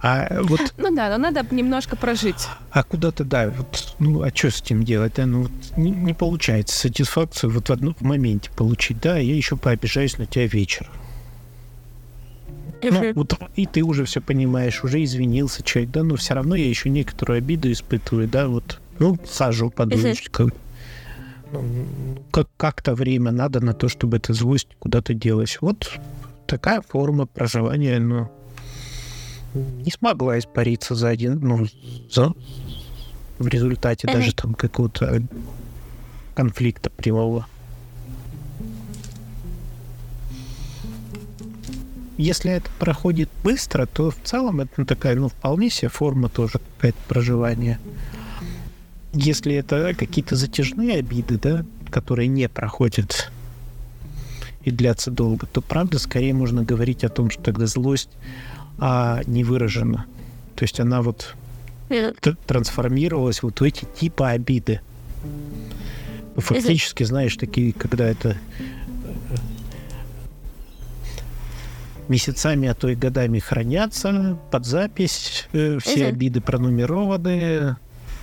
а 0.00 0.42
вот... 0.42 0.60
Ну 0.76 0.94
да, 0.94 1.08
но 1.10 1.18
надо 1.18 1.46
немножко 1.54 1.96
прожить. 1.96 2.48
А 2.70 2.82
куда-то, 2.82 3.24
да, 3.24 3.48
вот, 3.48 3.94
ну, 3.98 4.22
а 4.22 4.28
что 4.34 4.50
с 4.50 4.60
этим 4.60 4.84
делать? 4.84 5.14
Да? 5.16 5.26
Ну, 5.26 5.42
вот 5.42 5.52
не, 5.76 5.90
не 5.90 6.12
получается 6.12 6.76
сатисфакцию 6.76 7.50
вот 7.50 7.68
в 7.68 7.72
одном 7.72 7.96
моменте 8.00 8.50
получить, 8.54 9.00
да, 9.00 9.16
я 9.16 9.34
еще 9.34 9.56
пообижаюсь 9.56 10.18
на 10.18 10.26
тебя 10.26 10.46
вечером. 10.46 10.92
Ну, 12.82 13.12
вот 13.14 13.34
и 13.56 13.66
ты 13.66 13.82
уже 13.82 14.04
все 14.04 14.20
понимаешь, 14.20 14.84
уже 14.84 15.02
извинился 15.02 15.62
человек, 15.62 15.90
да, 15.92 16.02
но 16.02 16.16
все 16.16 16.34
равно 16.34 16.54
я 16.54 16.68
еще 16.68 16.90
некоторую 16.90 17.38
обиду 17.38 17.72
испытываю, 17.72 18.28
да, 18.28 18.48
вот, 18.48 18.80
ну, 18.98 19.18
сажу 19.26 19.70
подушечку. 19.70 20.50
Ну, 21.52 21.86
как- 22.32 22.48
как-то 22.56 22.94
время 22.94 23.30
надо 23.30 23.60
на 23.64 23.72
то, 23.72 23.88
чтобы 23.88 24.18
эта 24.18 24.34
злость 24.34 24.68
куда-то 24.78 25.14
делась. 25.14 25.58
Вот 25.60 25.90
такая 26.46 26.82
форма 26.82 27.26
проживания, 27.26 27.98
ну, 27.98 28.30
не 29.56 29.90
смогла 29.90 30.38
испариться 30.38 30.94
за 30.94 31.08
один, 31.08 31.38
ну, 31.40 31.66
за, 32.10 32.32
в 33.38 33.46
результате 33.46 34.06
даже 34.06 34.34
там 34.34 34.54
какого-то 34.54 35.22
конфликта 36.34 36.90
прямого. 36.90 37.46
Если 42.18 42.50
это 42.50 42.70
проходит 42.78 43.28
быстро, 43.44 43.84
то 43.84 44.10
в 44.10 44.16
целом 44.22 44.60
это 44.60 44.86
такая, 44.86 45.16
ну, 45.16 45.28
вполне 45.28 45.68
себе 45.68 45.88
форма 45.88 46.30
тоже 46.30 46.54
какая-то 46.54 46.98
проживания. 47.08 47.78
Если 49.12 49.54
это 49.54 49.94
какие-то 49.94 50.34
затяжные 50.34 50.98
обиды, 50.98 51.38
да, 51.38 51.64
которые 51.90 52.28
не 52.28 52.48
проходят 52.48 53.30
и 54.62 54.70
длятся 54.70 55.10
долго, 55.10 55.46
то 55.46 55.60
правда 55.60 55.98
скорее 55.98 56.32
можно 56.32 56.64
говорить 56.64 57.04
о 57.04 57.08
том, 57.08 57.30
что 57.30 57.42
тогда 57.42 57.66
злость 57.66 58.10
а, 58.78 59.20
не 59.26 59.44
выражена. 59.44 60.06
То 60.54 60.64
есть 60.64 60.80
она 60.80 61.02
вот 61.02 61.34
трансформировалась 62.46 63.42
вот 63.42 63.60
в 63.60 63.64
эти 63.64 63.84
типы 63.84 64.24
обиды. 64.24 64.80
Фактически, 66.36 67.04
знаешь, 67.04 67.36
такие, 67.36 67.72
когда 67.72 68.06
это 68.06 68.36
месяцами, 72.08 72.68
а 72.68 72.74
то 72.74 72.88
и 72.88 72.94
годами 72.94 73.38
хранятся 73.38 74.38
под 74.50 74.64
запись, 74.64 75.48
э, 75.52 75.78
все 75.82 76.04
uh-huh. 76.04 76.08
обиды 76.08 76.40
пронумерованы, 76.40 77.76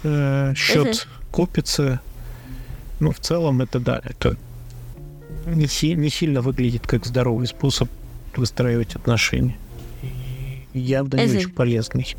э, 0.04 0.54
счет 0.56 0.88
uh-huh. 0.88 1.08
копится. 1.32 2.02
Ну, 3.00 3.12
в 3.12 3.20
целом 3.20 3.62
это 3.62 3.80
да, 3.80 4.02
это 4.04 4.38
не, 5.46 5.68
си- 5.68 5.96
не 5.96 6.10
сильно 6.10 6.42
выглядит 6.42 6.88
как 6.88 7.06
здоровый 7.06 7.48
способ 7.48 7.90
выстраивать 8.36 8.96
отношения. 8.96 9.58
Явно 10.74 11.18
не 11.18 11.38
очень 11.38 11.50
полезный 11.50 12.16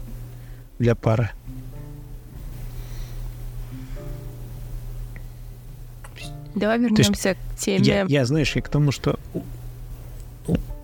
для 0.79 0.95
пары. 0.95 1.31
Давай 6.55 6.79
вернемся 6.79 7.31
есть, 7.31 7.41
к 7.41 7.59
теме. 7.59 7.85
Я, 7.85 8.05
я, 8.09 8.25
знаешь, 8.25 8.55
я 8.55 8.63
к 8.63 8.69
тому, 8.69 8.93
что 8.93 9.19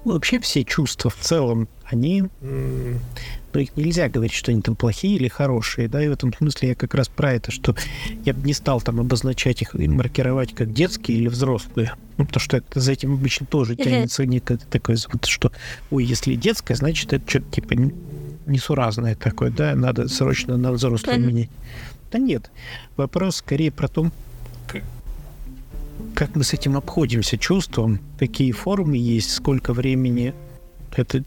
вообще 0.04 0.40
все 0.40 0.64
чувства 0.64 1.10
в 1.10 1.16
целом, 1.16 1.68
они, 1.84 2.24
ну, 2.40 3.60
их 3.60 3.76
нельзя 3.76 4.08
говорить, 4.08 4.32
что 4.32 4.52
они 4.52 4.62
там 4.62 4.76
плохие 4.76 5.16
или 5.16 5.28
хорошие, 5.28 5.88
да, 5.88 6.02
и 6.02 6.08
в 6.08 6.12
этом 6.12 6.32
смысле 6.32 6.70
я 6.70 6.74
как 6.74 6.94
раз 6.94 7.08
про 7.08 7.32
это, 7.32 7.50
что 7.50 7.74
я 8.24 8.32
бы 8.32 8.46
не 8.46 8.52
стал 8.52 8.80
там 8.80 9.00
обозначать 9.00 9.60
их 9.62 9.74
и 9.74 9.88
маркировать 9.88 10.54
как 10.54 10.72
детские 10.72 11.18
или 11.18 11.28
взрослые, 11.28 11.94
ну, 12.16 12.26
потому 12.26 12.40
что 12.40 12.58
это, 12.58 12.80
за 12.80 12.92
этим 12.92 13.14
обычно 13.14 13.46
тоже 13.46 13.76
тянется 13.76 14.24
некое 14.24 14.58
такое, 14.58 14.96
что, 15.24 15.52
ой, 15.90 16.04
если 16.04 16.34
детское, 16.34 16.74
значит, 16.74 17.12
это 17.12 17.28
что-то 17.28 17.50
типа 17.50 17.74
несуразное 18.46 19.14
такое, 19.16 19.50
да, 19.50 19.74
надо 19.74 20.08
срочно 20.08 20.56
на 20.56 20.72
взрослое 20.72 21.18
менять. 21.18 21.50
Да 22.12 22.18
нет, 22.18 22.50
вопрос 22.96 23.36
скорее 23.36 23.70
про 23.70 23.88
то, 23.88 24.10
как 26.14 26.36
мы 26.36 26.44
с 26.44 26.52
этим 26.52 26.76
обходимся 26.76 27.38
чувством, 27.38 28.00
какие 28.18 28.52
формы 28.52 28.96
есть, 28.96 29.32
сколько 29.32 29.72
времени 29.72 30.34
это 30.96 31.24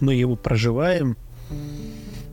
мы 0.00 0.14
его 0.14 0.36
проживаем, 0.36 1.16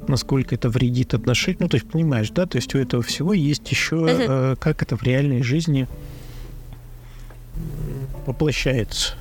насколько 0.07 0.55
это 0.55 0.69
вредит 0.69 1.13
отношениям. 1.13 1.59
Ну, 1.62 1.69
то 1.69 1.75
есть, 1.75 1.89
понимаешь, 1.89 2.31
да, 2.31 2.45
то 2.45 2.57
есть 2.57 2.73
у 2.73 2.79
этого 2.79 3.03
всего 3.03 3.33
есть 3.33 3.69
еще, 3.69 4.05
э, 4.09 4.55
как 4.59 4.81
это 4.81 4.97
в 4.97 5.03
реальной 5.03 5.43
жизни 5.43 5.88
воплощается, 8.25 9.13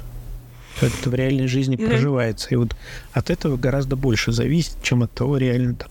как 0.81 0.91
это 0.99 1.11
в 1.11 1.15
реальной 1.15 1.47
жизни 1.47 1.77
проживается. 1.77 2.49
И 2.51 2.57
вот 2.57 2.75
от 3.13 3.31
этого 3.31 3.57
гораздо 3.57 3.97
больше 3.97 4.33
зависит, 4.33 4.83
чем 4.83 5.03
от 5.03 5.13
того, 5.13 5.37
реально 5.37 5.75
там 5.75 5.91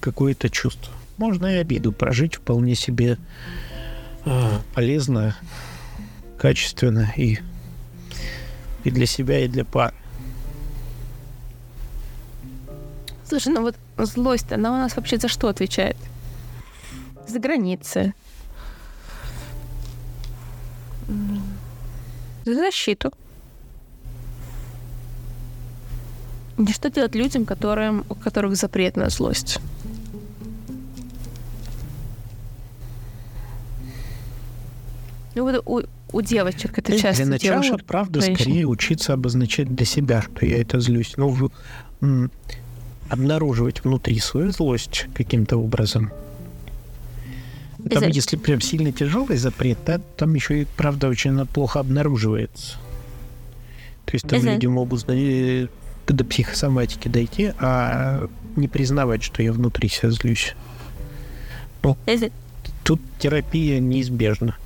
какое-то 0.00 0.50
чувство. 0.50 0.92
Можно 1.16 1.46
и 1.46 1.58
обиду 1.58 1.92
прожить 1.92 2.34
вполне 2.34 2.74
себе 2.74 3.18
полезно, 4.74 5.36
качественно 6.38 7.12
и, 7.16 7.38
и 8.84 8.90
для 8.90 9.06
себя, 9.06 9.44
и 9.44 9.48
для 9.48 9.64
пары. 9.64 9.94
Слушай, 13.26 13.52
ну 13.52 13.62
вот 13.62 13.76
злость, 14.06 14.52
она 14.52 14.72
у 14.72 14.76
нас 14.76 14.96
вообще 14.96 15.18
за 15.18 15.28
что 15.28 15.48
отвечает? 15.48 15.96
За 17.26 17.38
границы. 17.38 18.14
За 22.44 22.54
защиту. 22.54 23.12
И 26.58 26.72
что 26.72 26.90
делать 26.90 27.14
людям, 27.14 27.46
которым, 27.46 28.04
у 28.08 28.14
которых 28.14 28.56
запрет 28.56 28.96
на 28.96 29.08
злость? 29.10 29.58
Ну 35.34 35.42
вот 35.44 35.62
у, 35.66 35.82
у 36.16 36.22
девочек 36.22 36.78
это 36.78 36.96
часто 36.98 37.24
Для 37.24 37.32
начала, 37.32 37.62
девушек, 37.62 37.86
правда, 37.86 38.20
женщин. 38.20 38.36
скорее 38.36 38.66
учиться 38.66 39.12
обозначать 39.12 39.74
для 39.74 39.84
себя, 39.84 40.22
что 40.22 40.46
я 40.46 40.60
это 40.60 40.80
злюсь. 40.80 41.14
Ну, 41.16 41.50
обнаруживать 43.08 43.84
внутри 43.84 44.18
свою 44.18 44.50
злость 44.50 45.06
каким-то 45.14 45.56
образом. 45.56 46.10
Там, 47.90 48.08
если 48.08 48.36
прям 48.36 48.60
сильно 48.60 48.92
тяжелый 48.92 49.36
запрет, 49.36 49.78
да, 49.84 50.00
там 50.16 50.34
еще 50.34 50.62
и, 50.62 50.66
правда, 50.76 51.08
очень 51.08 51.46
плохо 51.46 51.80
обнаруживается. 51.80 52.78
То 54.06 54.14
есть 54.14 54.26
там 54.26 54.42
люди 54.42 54.66
могут 54.66 55.04
до 55.04 56.24
психосоматики 56.24 57.08
дойти, 57.08 57.52
а 57.58 58.28
не 58.56 58.68
признавать, 58.68 59.22
что 59.22 59.42
я 59.42 59.52
внутри 59.52 59.88
себя 59.88 60.10
злюсь. 60.10 60.54
Ну, 61.82 61.96
тут 62.84 63.00
терапия 63.18 63.80
неизбежна. 63.80 64.56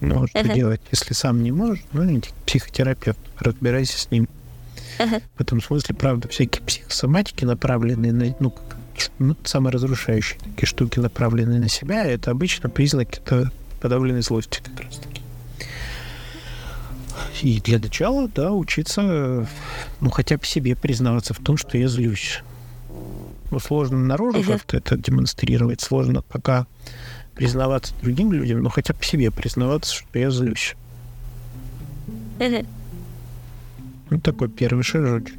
Ну, 0.00 0.26
что 0.26 0.38
uh-huh. 0.38 0.54
делать, 0.54 0.80
если 0.90 1.12
сам 1.12 1.42
не 1.42 1.52
можешь? 1.52 1.84
Ну, 1.92 2.20
психотерапевту, 2.46 3.20
разбирайся 3.38 3.98
с 3.98 4.10
ним. 4.10 4.28
Uh-huh. 4.98 5.22
В 5.36 5.40
этом 5.40 5.60
смысле, 5.60 5.94
правда, 5.94 6.28
всякие 6.28 6.62
психосоматики, 6.62 7.44
направленные 7.44 8.12
на, 8.12 8.34
ну, 8.40 8.54
ну, 9.18 9.36
саморазрушающие 9.44 10.38
такие 10.40 10.66
штуки, 10.66 10.98
направленные 10.98 11.60
на 11.60 11.68
себя, 11.68 12.04
это 12.04 12.30
обычно 12.30 12.68
признак 12.68 13.18
это 13.18 13.50
подавленной 13.80 14.22
злости 14.22 14.60
как 14.62 14.84
раз 14.84 14.96
таки. 14.98 15.22
И 17.42 17.60
для 17.60 17.78
начала, 17.78 18.28
да, 18.28 18.52
учиться, 18.52 19.46
ну, 20.00 20.10
хотя 20.10 20.36
бы 20.36 20.44
себе 20.44 20.76
признаваться 20.76 21.34
в 21.34 21.38
том, 21.38 21.56
что 21.56 21.78
я 21.78 21.88
злюсь. 21.88 22.40
Ну, 23.50 23.58
сложно 23.58 23.98
наружу 23.98 24.40
uh-huh. 24.40 24.52
как-то 24.52 24.76
это 24.76 24.96
демонстрировать, 24.96 25.80
сложно 25.80 26.22
пока 26.22 26.66
признаваться 27.34 27.94
другим 28.02 28.32
людям, 28.32 28.62
но 28.62 28.68
хотя 28.68 28.94
бы 28.94 29.02
себе 29.04 29.30
признаваться, 29.30 29.94
что 29.94 30.18
я 30.18 30.30
злюсь. 30.30 30.74
Ну, 34.10 34.20
такой 34.20 34.48
первый 34.48 34.82
шажочек. 34.82 35.36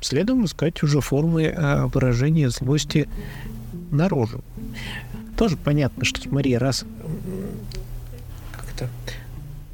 Следом 0.00 0.44
искать 0.44 0.82
уже 0.82 1.00
формы 1.00 1.46
а, 1.46 1.86
выражения 1.86 2.50
злости 2.50 3.08
наружу. 3.90 4.42
Тоже 5.36 5.56
понятно, 5.56 6.04
что, 6.04 6.20
смотри, 6.20 6.58
раз 6.58 6.84
как-то 8.52 8.88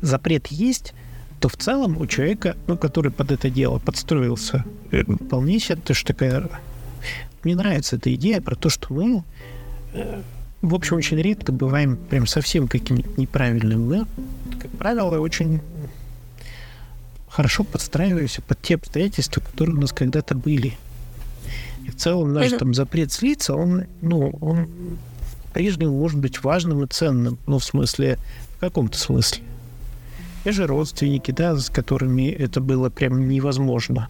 запрет 0.00 0.46
есть, 0.48 0.94
то 1.40 1.48
в 1.48 1.56
целом 1.56 1.96
у 1.96 2.06
человека, 2.06 2.56
ну, 2.66 2.76
который 2.76 3.10
под 3.10 3.32
это 3.32 3.50
дело 3.50 3.78
подстроился, 3.78 4.64
э, 4.92 5.02
вполне 5.02 5.58
себе, 5.58 5.76
то, 5.76 5.94
что 5.94 6.12
такая 6.12 6.48
мне 7.44 7.56
нравится 7.56 7.96
эта 7.96 8.14
идея 8.14 8.40
про 8.40 8.54
то, 8.54 8.68
что 8.68 8.92
мы 8.92 9.24
э, 9.92 10.22
в 10.62 10.74
общем, 10.74 10.96
очень 10.96 11.16
редко 11.16 11.52
бываем 11.52 11.96
прям 11.96 12.26
совсем 12.26 12.68
каким-нибудь 12.68 13.16
неправильным. 13.16 13.86
Мы, 13.86 14.06
как 14.60 14.70
правило, 14.72 15.18
очень 15.18 15.60
хорошо 17.28 17.64
подстраиваемся 17.64 18.42
под 18.42 18.60
те 18.60 18.74
обстоятельства, 18.74 19.40
которые 19.40 19.76
у 19.76 19.80
нас 19.80 19.92
когда-то 19.92 20.34
были. 20.34 20.76
И 21.86 21.90
в 21.90 21.96
целом 21.96 22.34
наш 22.34 22.52
там 22.52 22.74
запрет 22.74 23.10
слиться, 23.10 23.54
он, 23.54 23.84
ну, 24.02 24.36
он 24.40 24.68
по-прежнему 25.46 25.98
может 25.98 26.18
быть 26.18 26.44
важным 26.44 26.84
и 26.84 26.86
ценным. 26.86 27.38
Ну, 27.46 27.58
в 27.58 27.64
смысле, 27.64 28.18
в 28.56 28.60
каком-то 28.60 28.98
смысле. 28.98 29.42
Те 30.44 30.52
же 30.52 30.66
родственники, 30.66 31.30
да, 31.30 31.56
с 31.56 31.70
которыми 31.70 32.30
это 32.30 32.60
было 32.60 32.90
прям 32.90 33.28
невозможно. 33.28 34.08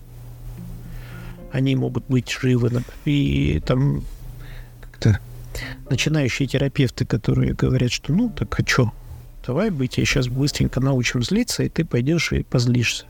Они 1.52 1.74
могут 1.76 2.04
быть 2.06 2.30
живы. 2.30 2.82
И 3.04 3.60
там 3.64 4.02
как-то 4.80 5.20
начинающие 5.88 6.46
терапевты, 6.46 7.04
которые 7.04 7.54
говорят, 7.54 7.92
что 7.92 8.12
ну 8.12 8.30
так 8.30 8.58
а 8.58 8.66
что, 8.66 8.92
давай 9.46 9.70
быть, 9.70 9.98
я 9.98 10.04
сейчас 10.04 10.28
быстренько 10.28 10.80
научим 10.80 11.22
злиться, 11.22 11.62
и 11.62 11.68
ты 11.68 11.84
пойдешь 11.84 12.32
и 12.32 12.42
позлишься. 12.42 13.04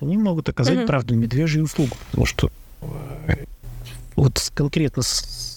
Они 0.00 0.16
могут 0.16 0.48
оказать, 0.48 0.78
mm-hmm. 0.78 0.86
правда, 0.86 1.14
медвежью 1.14 1.64
услугу, 1.64 1.96
потому 2.10 2.26
что 2.26 2.50
э, 3.28 3.44
вот 4.16 4.50
конкретно 4.54 5.02
с, 5.02 5.08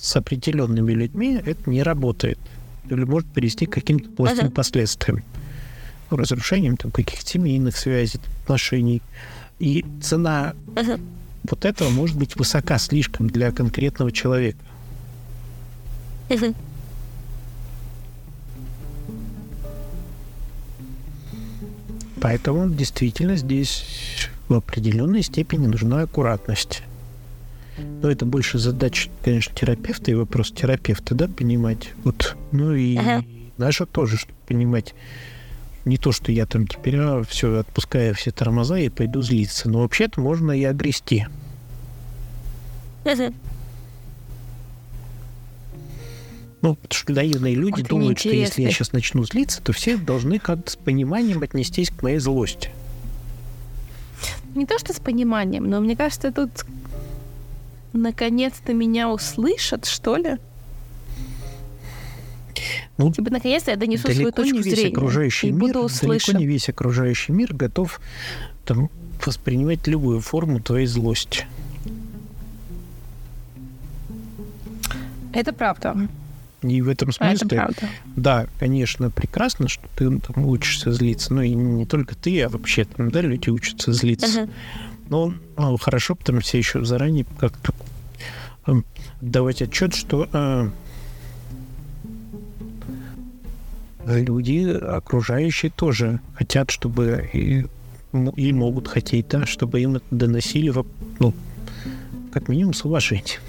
с 0.02 0.16
определенными 0.16 0.92
людьми 0.92 1.42
это 1.44 1.70
не 1.70 1.84
работает. 1.84 2.40
Или 2.90 3.04
может 3.04 3.28
привести 3.30 3.66
к 3.66 3.74
каким-то 3.74 4.10
плохим 4.10 4.46
uh-huh. 4.46 4.52
последствиям. 4.52 5.24
Ну, 6.12 6.18
разрушением 6.18 6.78
там, 6.78 6.92
каких-то 6.92 7.28
семейных 7.28 7.76
связей, 7.78 8.20
отношений. 8.44 9.02
И 9.58 9.84
цена 10.04 10.54
uh-huh. 10.76 11.02
Вот 11.50 11.66
этого 11.66 11.90
может 11.90 12.18
быть 12.18 12.36
высока 12.36 12.78
слишком 12.78 13.28
для 13.28 13.52
конкретного 13.52 14.12
человека. 14.12 14.60
Поэтому 22.22 22.70
действительно 22.70 23.36
здесь 23.36 23.86
в 24.48 24.54
определенной 24.56 25.22
степени 25.22 25.68
нужна 25.68 26.02
аккуратность. 26.02 26.82
Но 28.02 28.10
это 28.10 28.26
больше 28.26 28.58
задача, 28.58 29.10
конечно, 29.24 29.54
терапевта 29.56 30.12
и 30.12 30.16
вопрос 30.16 30.52
терапевта, 30.52 31.14
да, 31.14 31.28
понимать. 31.28 31.92
Вот, 32.04 32.36
ну 32.52 32.74
и 32.74 32.96
ага. 32.96 33.24
наша 33.58 33.86
тоже, 33.86 34.18
чтобы 34.18 34.40
понимать, 34.48 34.96
не 35.86 35.98
то, 35.98 36.12
что 36.12 36.32
я 36.32 36.46
там 36.46 36.68
теперь 36.68 36.98
а, 36.98 37.24
все 37.24 37.60
отпускаю 37.60 38.16
все 38.16 38.32
тормоза 38.32 38.78
и 38.80 38.90
пойду 38.90 39.22
злиться, 39.22 39.70
но 39.70 39.82
вообще-то 39.82 40.20
можно 40.20 40.52
и 40.52 40.64
огрести. 40.64 41.28
Ну, 46.62 46.74
потому 46.74 47.00
что 47.00 47.14
наивные 47.14 47.54
люди 47.54 47.82
Ох, 47.82 47.88
думают, 47.88 48.18
что 48.18 48.30
если 48.30 48.64
я 48.64 48.72
сейчас 48.72 48.92
начну 48.92 49.24
злиться, 49.24 49.62
то 49.62 49.72
все 49.72 49.98
должны 49.98 50.40
как-то 50.40 50.72
с 50.72 50.76
пониманием 50.76 51.44
отнестись 51.44 51.92
к 51.92 52.02
моей 52.02 52.18
злости. 52.18 52.72
Не 54.56 54.66
то, 54.66 54.80
что 54.80 54.92
с 54.92 55.00
пониманием, 55.00 55.70
но 55.70 55.80
мне 55.80 55.96
кажется, 55.96 56.32
тут 56.32 56.50
наконец-то 57.94 58.74
меня 58.74 59.12
услышат, 59.12 59.86
что 59.86 60.16
ли? 60.16 60.38
Ну, 62.98 63.12
типа, 63.12 63.30
наконец-то 63.30 63.72
я 63.72 63.78
донесу 63.78 64.12
свою 64.12 64.32
точку 64.32 64.56
не 64.56 64.62
весь 64.62 64.74
зрения. 64.74 64.96
Окружающий 64.96 65.48
и 65.48 65.52
мир, 65.52 65.62
буду 65.62 65.80
услышан. 65.80 66.34
Далеко 66.34 66.40
не 66.40 66.46
весь 66.46 66.70
окружающий 66.70 67.32
мир 67.34 67.54
готов 67.54 68.00
там, 68.64 68.90
воспринимать 69.26 69.86
любую 69.88 70.22
форму 70.22 70.62
твоей 70.62 70.88
злости. 70.88 71.46
Это 75.34 75.52
правда. 75.52 76.08
И 76.62 76.82
в 76.82 76.90
этом 76.90 77.12
смысле, 77.12 77.60
а 77.60 77.70
да, 78.16 78.48
конечно, 78.60 79.12
прекрасно, 79.12 79.68
что 79.68 79.84
ты 79.96 80.20
там 80.20 80.46
учишься 80.46 80.92
злиться. 80.92 81.34
Ну 81.34 81.42
и 81.42 81.54
не 81.54 81.86
только 81.86 82.16
ты, 82.16 82.42
а 82.42 82.50
вообще 82.50 82.86
там, 82.86 83.12
да, 83.12 83.22
люди 83.22 83.50
учатся 83.50 83.92
злиться. 83.92 84.44
Uh-huh. 84.44 84.50
Но 85.10 85.34
ну, 85.58 85.78
хорошо, 85.78 86.16
потому 86.16 86.40
все 86.40 86.58
еще 86.58 86.84
заранее 86.84 87.26
как-то 87.38 87.74
э, 88.66 88.74
давать 89.22 89.62
отчет, 89.62 89.94
что 89.94 90.28
люди 94.06 94.68
окружающие 94.70 95.72
тоже 95.72 96.20
хотят, 96.36 96.72
чтобы 96.72 97.30
и, 97.34 97.66
и 98.36 98.54
могут 98.54 98.88
хотеть, 98.88 99.28
да, 99.30 99.46
чтобы 99.46 99.82
им 99.82 99.98
это 99.98 100.06
доносили, 100.12 100.74
ну, 101.20 101.34
как 102.32 102.48
минимум, 102.48 102.74
с 102.74 102.86
уважением. 102.86 103.42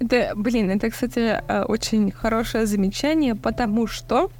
Это, 0.00 0.32
блин, 0.36 0.70
это, 0.70 0.90
кстати, 0.90 1.40
э, 1.46 1.64
очень 1.64 2.10
хорошее 2.10 2.66
замечание, 2.66 3.34
потому 3.34 3.86
что 3.86 4.30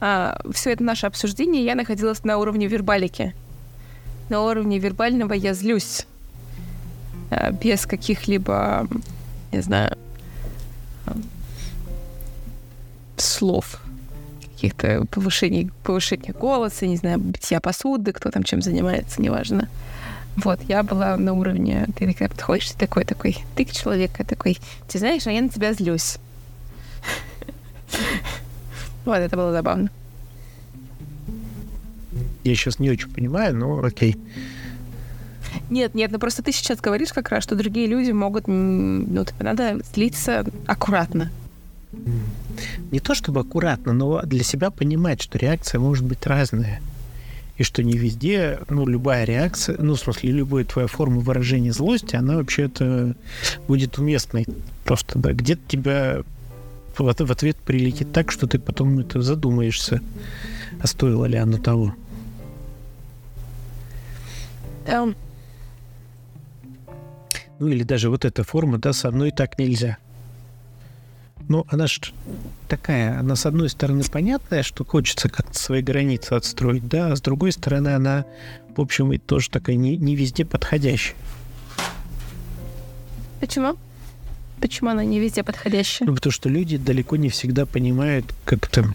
а, 0.00 0.40
все 0.52 0.72
это 0.72 0.84
наше 0.84 1.06
обсуждение 1.06 1.64
я 1.64 1.74
находилась 1.74 2.24
на 2.24 2.38
уровне 2.38 2.66
вербалики 2.66 3.34
на 4.28 4.42
уровне 4.42 4.78
вербального 4.78 5.32
я 5.32 5.54
злюсь. 5.54 6.06
Э, 7.30 7.52
без 7.52 7.86
каких-либо, 7.86 8.88
не 9.52 9.60
знаю, 9.60 9.96
слов 13.20 13.80
каких-то 14.54 15.04
повышений, 15.10 15.70
повышения 15.84 16.32
голоса, 16.32 16.86
не 16.86 16.96
знаю, 16.96 17.18
битья 17.18 17.60
посуды, 17.60 18.12
кто 18.12 18.30
там 18.30 18.42
чем 18.42 18.62
занимается, 18.62 19.20
неважно. 19.20 19.68
Вот, 20.36 20.60
я 20.68 20.82
была 20.82 21.16
на 21.16 21.32
уровне, 21.32 21.86
ты 21.96 22.06
такая 22.06 22.28
подходишь, 22.28 22.70
ты 22.70 22.78
такой, 22.78 23.04
такой, 23.04 23.38
ты 23.54 23.64
человек, 23.64 24.12
такой, 24.26 24.58
ты 24.88 24.98
знаешь, 24.98 25.26
а 25.26 25.32
я 25.32 25.40
на 25.40 25.48
тебя 25.48 25.72
злюсь. 25.72 26.18
Вот, 29.04 29.16
это 29.16 29.36
было 29.36 29.52
забавно. 29.52 29.90
Я 32.44 32.54
сейчас 32.54 32.78
не 32.78 32.90
очень 32.90 33.10
понимаю, 33.10 33.56
но 33.56 33.82
окей. 33.84 34.16
Нет, 35.70 35.94
нет, 35.94 36.10
ну 36.10 36.18
просто 36.18 36.42
ты 36.42 36.52
сейчас 36.52 36.80
говоришь 36.80 37.12
как 37.12 37.28
раз, 37.30 37.42
что 37.42 37.56
другие 37.56 37.86
люди 37.86 38.10
могут, 38.10 38.46
ну, 38.46 39.24
типа, 39.24 39.44
надо 39.44 39.80
слиться 39.92 40.44
аккуратно. 40.66 41.30
Не 42.90 43.00
то 43.00 43.14
чтобы 43.14 43.40
аккуратно, 43.40 43.92
но 43.92 44.22
для 44.22 44.42
себя 44.42 44.70
понимать, 44.70 45.22
что 45.22 45.38
реакция 45.38 45.78
может 45.78 46.04
быть 46.04 46.26
разная. 46.26 46.80
И 47.56 47.62
что 47.62 47.82
не 47.82 47.96
везде, 47.96 48.60
ну, 48.68 48.86
любая 48.86 49.24
реакция, 49.24 49.76
ну, 49.78 49.94
в 49.94 49.98
смысле, 49.98 50.30
любая 50.30 50.64
твоя 50.64 50.88
форма 50.88 51.20
выражения 51.20 51.72
злости, 51.72 52.14
она 52.14 52.36
вообще-то 52.36 53.14
будет 53.66 53.98
уместной. 53.98 54.46
Просто, 54.84 55.18
да, 55.18 55.32
где-то 55.32 55.62
тебя 55.66 56.22
в, 56.98 57.30
ответ 57.30 57.56
прилетит 57.56 58.12
так, 58.12 58.30
что 58.30 58.46
ты 58.46 58.58
потом 58.58 58.98
это 58.98 59.22
задумаешься, 59.22 60.00
а 60.80 60.86
стоило 60.86 61.24
ли 61.24 61.36
оно 61.36 61.58
того. 61.58 61.94
Эм. 64.86 65.16
Ну 67.58 67.68
или 67.68 67.82
даже 67.82 68.10
вот 68.10 68.24
эта 68.24 68.44
форма, 68.44 68.78
да, 68.78 68.92
со 68.92 69.10
мной 69.10 69.30
так 69.30 69.58
нельзя. 69.58 69.98
Ну, 71.48 71.64
она 71.68 71.86
же 71.86 72.00
такая, 72.68 73.20
она 73.20 73.36
с 73.36 73.46
одной 73.46 73.68
стороны 73.68 74.02
понятная, 74.04 74.62
что 74.64 74.84
хочется 74.84 75.28
как-то 75.28 75.56
свои 75.56 75.80
границы 75.80 76.32
отстроить, 76.32 76.88
да, 76.88 77.12
а 77.12 77.16
с 77.16 77.20
другой 77.20 77.52
стороны 77.52 77.88
она, 77.88 78.24
в 78.76 78.80
общем, 78.80 79.12
и 79.12 79.18
тоже 79.18 79.50
такая 79.50 79.76
не, 79.76 79.96
не 79.96 80.16
везде 80.16 80.44
подходящая. 80.44 81.16
Почему? 83.40 83.76
Почему 84.60 84.90
она 84.90 85.04
не 85.04 85.20
везде 85.20 85.44
подходящая? 85.44 86.08
Ну, 86.08 86.14
потому 86.14 86.32
что 86.32 86.48
люди 86.48 86.78
далеко 86.78 87.16
не 87.16 87.28
всегда 87.28 87.64
понимают, 87.64 88.34
как 88.44 88.66
то 88.66 88.92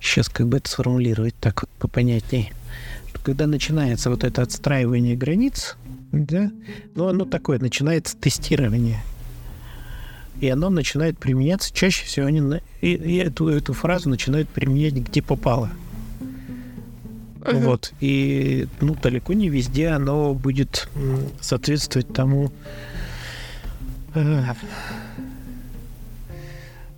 сейчас 0.00 0.28
как 0.28 0.48
бы 0.48 0.56
это 0.56 0.68
сформулировать 0.68 1.34
так 1.40 1.62
вот 1.62 1.70
попонятнее. 1.78 2.52
Когда 3.22 3.46
начинается 3.46 4.10
вот 4.10 4.24
это 4.24 4.42
отстраивание 4.42 5.16
границ, 5.16 5.76
да, 6.10 6.50
ну 6.94 7.08
оно 7.08 7.24
такое, 7.24 7.58
начинается 7.58 8.16
тестирование. 8.16 9.02
И 10.40 10.48
оно 10.48 10.70
начинает 10.70 11.18
применяться, 11.18 11.72
чаще 11.72 12.04
всего 12.04 12.26
они 12.26 12.40
на, 12.40 12.60
и, 12.80 12.94
и 12.94 13.16
эту, 13.18 13.48
эту 13.48 13.74
фразу 13.74 14.08
начинают 14.08 14.48
применять 14.48 14.94
где 14.94 15.22
попало. 15.22 15.70
Вот. 17.44 17.92
И 18.00 18.68
ну, 18.80 18.94
далеко 18.94 19.32
не 19.32 19.48
везде 19.48 19.88
оно 19.88 20.34
будет 20.34 20.88
соответствовать 21.40 22.12
тому, 22.12 22.52
э, 24.14 24.42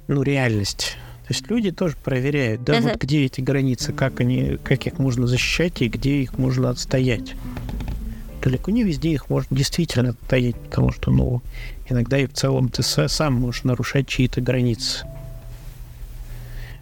ну, 0.07 0.23
реальность 0.23 0.99
то 1.27 1.33
есть 1.33 1.49
люди 1.49 1.71
тоже 1.71 1.97
проверяют, 2.05 2.65
да, 2.65 2.75
uh-huh. 2.75 2.83
вот 2.83 2.97
где 2.97 3.25
эти 3.25 3.41
границы, 3.41 3.95
как 3.95 4.21
они, 4.21 4.59
как 4.63 4.87
их 4.87 4.99
можно 4.99 5.27
защищать 5.27 5.81
и 5.81 5.89
где 5.89 6.21
их 6.21 6.37
можно 6.37 6.69
отстоять. 6.69 7.35
Далеко 8.43 8.71
не 8.71 8.83
везде 8.83 9.13
их 9.13 9.31
можно 9.31 9.57
действительно 9.57 10.11
отстоять, 10.11 10.57
потому 10.57 10.93
что, 10.93 11.11
ну, 11.11 11.41
иногда 11.89 12.19
и 12.19 12.27
в 12.27 12.35
целом 12.35 12.69
ты 12.69 12.83
сам 12.83 13.35
можешь 13.35 13.65
нарушать 13.65 14.07
чьи-то 14.07 14.43
границы. 14.43 15.07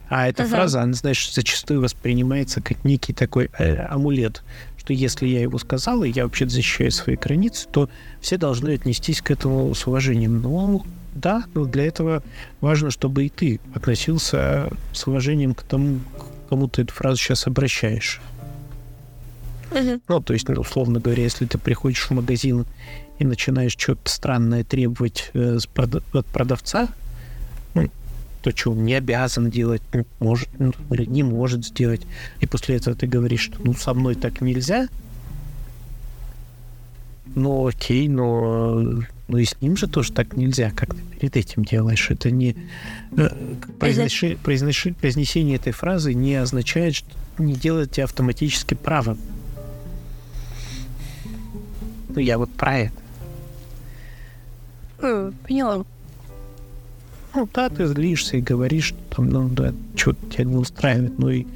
А 0.09 0.28
эта 0.28 0.43
Ага. 0.43 0.57
фраза, 0.57 0.82
она, 0.82 0.93
знаешь, 0.95 1.32
зачастую 1.32 1.80
воспринимается 1.80 2.61
как 2.61 2.84
некий 2.84 3.12
такой 3.12 3.49
э, 3.59 3.76
амулет, 3.86 4.43
что 4.76 4.93
если 4.93 5.28
я 5.28 5.40
его 5.40 5.57
сказал, 5.59 6.03
и 6.03 6.11
я 6.11 6.24
вообще 6.24 6.49
защищаю 6.49 6.90
свои 6.90 7.14
границы, 7.14 7.68
то 7.70 7.88
все 8.20 8.38
должны 8.38 8.70
отнестись 8.70 9.22
к 9.22 9.30
этому 9.30 9.72
с 9.72 9.86
уважением. 9.86 10.43
Ну, 10.43 10.84
да, 11.15 11.45
но 11.55 11.65
для 11.65 11.85
этого 11.85 12.23
важно, 12.61 12.91
чтобы 12.91 13.27
и 13.27 13.29
ты 13.29 13.61
относился 13.75 14.71
с 14.93 15.07
уважением 15.07 15.55
к 15.55 15.63
тому, 15.63 16.01
к 16.19 16.49
кому 16.49 16.69
ты 16.69 16.83
эту 16.83 16.93
фразу 16.93 17.17
сейчас 17.17 17.47
обращаешь. 17.47 18.21
Ну, 20.09 20.21
то 20.21 20.35
есть, 20.35 20.49
ну, 20.49 20.61
условно 20.61 21.01
говоря, 21.01 21.23
если 21.23 21.47
ты 21.47 21.57
приходишь 21.57 22.05
в 22.05 22.11
магазин 22.11 22.67
и 23.19 23.25
начинаешь 23.25 23.73
что-то 23.73 24.11
странное 24.11 24.65
требовать 24.65 25.31
э, 25.33 25.59
от 26.13 26.27
продавца, 26.27 26.89
ну, 27.75 27.89
то, 28.43 28.51
что 28.51 28.73
он 28.73 28.85
не 28.85 28.95
обязан 28.95 29.51
делать, 29.51 29.83
может, 30.19 30.49
ну, 30.59 30.73
или 30.91 31.07
не 31.07 31.23
может 31.23 31.65
сделать, 31.65 32.03
и 32.41 32.47
после 32.47 32.77
этого 32.77 32.95
ты 32.97 33.07
говоришь, 33.07 33.45
что 33.45 33.63
ну, 33.63 33.73
со 33.73 33.95
мной 33.95 34.15
так 34.15 34.41
нельзя, 34.41 34.89
ну, 37.35 37.67
окей, 37.67 38.09
но, 38.09 38.83
э, 38.83 39.01
ну 39.29 39.39
и 39.39 39.45
с 39.45 39.61
ним 39.61 39.77
же 39.77 39.87
тоже 39.87 40.12
так 40.12 40.37
нельзя, 40.37 40.70
как 40.70 40.95
ты 40.95 41.01
перед 41.03 41.37
этим 41.37 41.64
делаешь. 41.64 42.11
Это 42.11 42.31
не... 42.31 42.57
э, 43.16 43.29
произноши- 43.79 44.37
произноши- 44.43 44.95
произнесение 44.95 45.57
этой 45.57 45.73
фразы 45.73 46.12
не 46.14 46.35
означает, 46.35 46.97
что 46.97 47.09
не 47.39 47.55
делает 47.55 47.93
тебя 47.93 48.05
автоматически 48.05 48.75
правым. 48.75 49.18
Ну, 52.09 52.20
я 52.20 52.37
вот 52.37 52.53
про 52.53 52.79
это. 52.79 52.95
Э, 54.99 55.33
Поняла. 55.47 55.85
Ну, 57.35 57.49
да, 57.55 57.70
ты 57.70 57.87
злишься 57.87 58.37
и 58.37 58.43
говоришь, 58.43 58.89
что 58.89 58.99
там, 59.16 59.31
ну, 59.31 59.49
да, 59.49 59.73
что 59.97 60.12
тебя 60.12 60.45
не 60.45 60.57
устраивает. 60.57 61.18
Ну, 61.18 61.31
и 61.31 61.47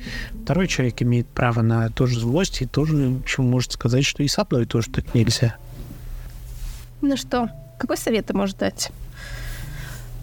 второй 0.42 0.68
человек 0.68 1.02
имеет 1.02 1.26
право 1.26 1.60
на 1.60 1.90
тоже 1.90 2.18
злость 2.18 2.62
и 2.62 2.66
тоже, 2.66 3.18
общем, 3.22 3.44
может 3.44 3.72
сказать, 3.72 4.06
что 4.06 4.22
и 4.22 4.28
со 4.28 4.46
мной 4.48 4.64
тоже 4.64 4.88
так 4.88 5.14
нельзя. 5.14 5.56
Ну 7.08 7.16
что, 7.16 7.48
какой 7.78 7.96
совет 7.96 8.26
ты 8.26 8.34
можешь 8.34 8.56
дать? 8.56 8.90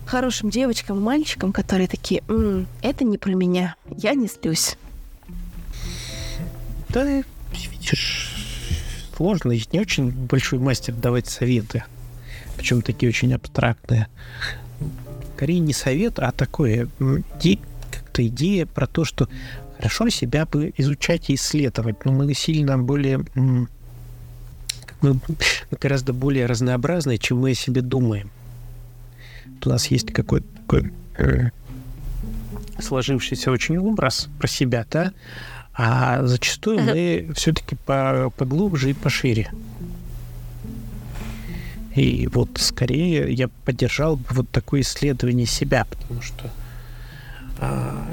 Хорошим 0.06 0.50
девочкам 0.50 0.98
и 0.98 1.00
мальчикам, 1.00 1.54
которые 1.54 1.88
такие, 1.88 2.22
«М, 2.28 2.68
это 2.82 3.06
не 3.06 3.18
про 3.18 3.32
меня, 3.32 3.76
я 3.98 4.14
не 4.16 4.28
слюсь. 4.28 4.76
Да, 6.90 7.06
видишь, 7.54 8.36
сложно. 9.16 9.54
Я 9.54 9.64
не 9.72 9.80
очень 9.80 10.12
большой 10.12 10.60
мастер 10.60 10.94
давать 10.94 11.28
советы. 11.28 11.86
Причем 12.58 12.82
такие 12.82 13.08
очень 13.10 13.34
абстрактные. 13.34 14.08
Скорее 15.38 15.60
не 15.60 15.72
совет, 15.74 16.20
а 16.20 16.34
такое 16.34 16.90
иде- 17.00 17.60
как-то 17.92 18.28
идея 18.28 18.66
про 18.66 18.88
то, 18.88 19.06
что 19.06 19.30
хорошо 19.78 20.10
себя 20.10 20.46
бы 20.46 20.74
изучать 20.76 21.30
и 21.30 21.36
исследовать, 21.36 22.04
но 22.04 22.12
мы 22.12 22.34
сильно 22.34 22.78
более 22.78 23.24
мы 25.04 25.20
гораздо 25.80 26.14
более 26.14 26.46
разнообразные, 26.46 27.18
чем 27.18 27.40
мы 27.40 27.52
о 27.52 27.56
себе 27.56 27.82
думаем. 27.82 28.32
У 29.64 29.70
нас 29.70 29.88
есть 29.88 30.12
какой-то 30.12 30.48
такой 30.58 30.92
э, 31.18 31.50
сложившийся 32.80 33.52
очень 33.52 33.78
образ 33.78 34.30
про 34.40 34.48
себя, 34.48 34.86
да, 34.90 35.14
а 35.74 36.26
зачастую 36.26 36.82
мы 36.82 37.32
все-таки 37.36 37.76
по, 37.76 38.32
поглубже 38.38 38.92
и 38.92 38.94
пошире. 38.94 39.52
И 41.96 42.28
вот 42.28 42.50
скорее 42.56 43.32
я 43.32 43.48
поддержал 43.66 44.18
бы 44.18 44.26
вот 44.32 44.50
такое 44.50 44.82
исследование 44.82 45.46
себя, 45.46 45.86
потому 45.86 46.22
что 46.22 46.50
а, 47.60 48.08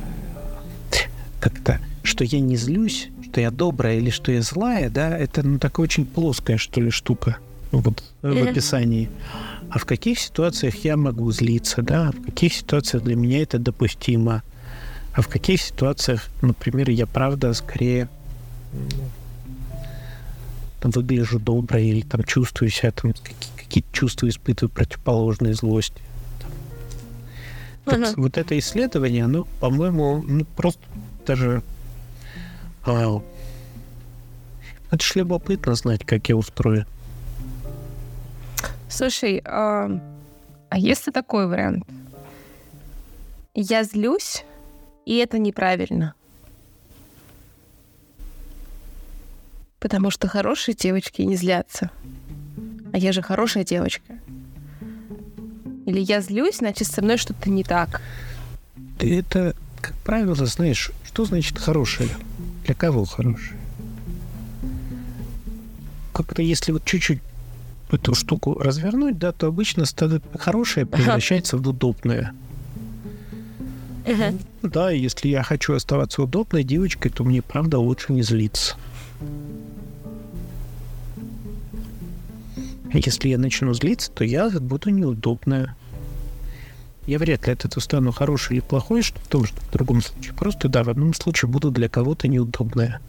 как-то, 1.41 1.80
что 2.03 2.24
я 2.24 2.41
не 2.41 2.57
злюсь, 2.57 3.09
что 3.31 3.41
я 3.41 3.51
добрая 3.53 3.99
или 3.99 4.11
что 4.11 4.33
я 4.33 4.43
злая, 4.43 4.91
да, 4.91 5.16
это 5.16 5.45
ну, 5.45 5.59
такая 5.59 5.85
очень 5.85 6.05
плоская, 6.05 6.57
что 6.57 6.81
ли, 6.81 6.91
штука 6.91 7.37
вот, 7.70 8.03
в 8.22 8.43
описании. 8.43 9.09
А 9.70 9.78
в 9.78 9.85
каких 9.85 10.18
ситуациях 10.18 10.74
я 10.85 10.97
могу 10.97 11.31
злиться, 11.31 11.81
да, 11.83 12.09
а 12.09 12.12
в 12.12 12.24
каких 12.24 12.53
ситуациях 12.53 13.05
для 13.05 13.14
меня 13.14 13.41
это 13.43 13.61
допустимо, 13.61 14.43
а 15.14 15.22
в 15.22 15.28
каких 15.28 15.62
ситуациях, 15.62 16.26
например, 16.43 16.91
я 16.91 17.07
правда 17.07 17.55
скорее 17.55 18.09
там, 20.81 20.91
выгляжу 20.91 21.39
добро 21.39 21.78
или 21.78 22.01
там 22.01 22.24
чувствую 22.24 22.70
себя, 22.70 22.91
там 22.91 23.12
какие- 23.12 23.37
какие-то 23.57 23.89
чувства 23.93 24.28
испытываю 24.28 24.70
противоположные 24.70 25.55
злости. 25.55 26.03
Вот, 27.85 27.95
Ага. 27.95 28.12
вот 28.16 28.39
это 28.39 28.59
исследование, 28.59 29.24
оно, 29.24 29.47
по-моему, 29.61 30.24
ну, 30.26 30.45
просто 30.57 30.81
даже... 31.26 31.62
а, 32.85 33.22
это 34.91 35.05
ж 35.05 35.16
любопытно 35.16 35.74
знать, 35.74 36.05
как 36.05 36.28
я 36.28 36.37
устроен. 36.37 36.87
Слушай, 38.89 39.41
а, 39.45 39.89
а 40.68 40.78
если 40.78 41.11
такой 41.11 41.47
вариант? 41.47 41.85
Я 43.55 43.85
злюсь, 43.85 44.45
и 45.07 45.16
это 45.16 45.39
неправильно. 45.39 46.14
Потому 49.78 50.11
что 50.11 50.28
хорошие 50.28 50.74
девочки 50.74 51.22
не 51.22 51.37
злятся. 51.37 51.91
А 52.93 52.99
я 52.99 53.12
же 53.12 53.22
хорошая 53.22 53.64
девочка. 53.64 54.18
Или 55.87 56.01
я 56.01 56.20
злюсь, 56.20 56.59
значит, 56.59 56.89
со 56.89 57.03
мной 57.03 57.16
что-то 57.16 57.49
не 57.49 57.64
так. 57.64 58.03
Ты 58.99 59.18
это, 59.18 59.55
как 59.81 59.95
правило, 60.05 60.47
знаешь, 60.47 60.91
что 61.05 61.24
значит 61.24 61.59
хорошее? 61.59 62.11
Для 62.65 62.75
кого 62.75 63.05
хорошее? 63.05 63.59
Как-то 66.13 66.43
если 66.43 66.73
вот 66.73 66.85
чуть-чуть 66.85 67.21
эту 67.91 68.15
штуку 68.15 68.59
развернуть, 68.59 69.19
да, 69.19 69.33
то 69.33 69.49
обычно 69.49 69.85
ста- 69.85 70.21
хорошее 70.39 70.87
превращается 70.87 71.57
в 71.57 71.67
удобное. 71.67 72.35
Да, 74.63 74.93
и 74.93 74.99
если 74.99 75.29
я 75.29 75.43
хочу 75.43 75.75
оставаться 75.75 76.23
удобной 76.23 76.65
девочкой, 76.65 77.11
то 77.11 77.25
мне, 77.25 77.43
правда, 77.43 77.79
лучше 77.79 78.13
не 78.13 78.23
злиться. 78.23 78.77
Если 82.93 83.29
я 83.29 83.39
начну 83.39 83.73
злиться, 83.73 84.11
то 84.11 84.25
я 84.25 84.51
буду 84.51 84.91
неудобная. 84.91 85.77
Я 87.11 87.19
вряд 87.19 87.45
ли 87.49 87.53
от 87.55 87.65
этого 87.65 87.81
стану 87.81 88.13
хороший 88.13 88.53
или 88.53 88.61
плохой, 88.61 89.03
что 89.03 89.19
в 89.19 89.27
том, 89.27 89.45
что 89.45 89.61
в 89.61 89.73
другом 89.73 90.01
случае. 90.01 90.33
Просто, 90.33 90.69
да, 90.69 90.85
в 90.85 90.91
одном 90.91 91.13
случае 91.13 91.49
буду 91.49 91.73
для 91.73 91.89
кого-то 91.89 92.29
неудобная. 92.29 93.01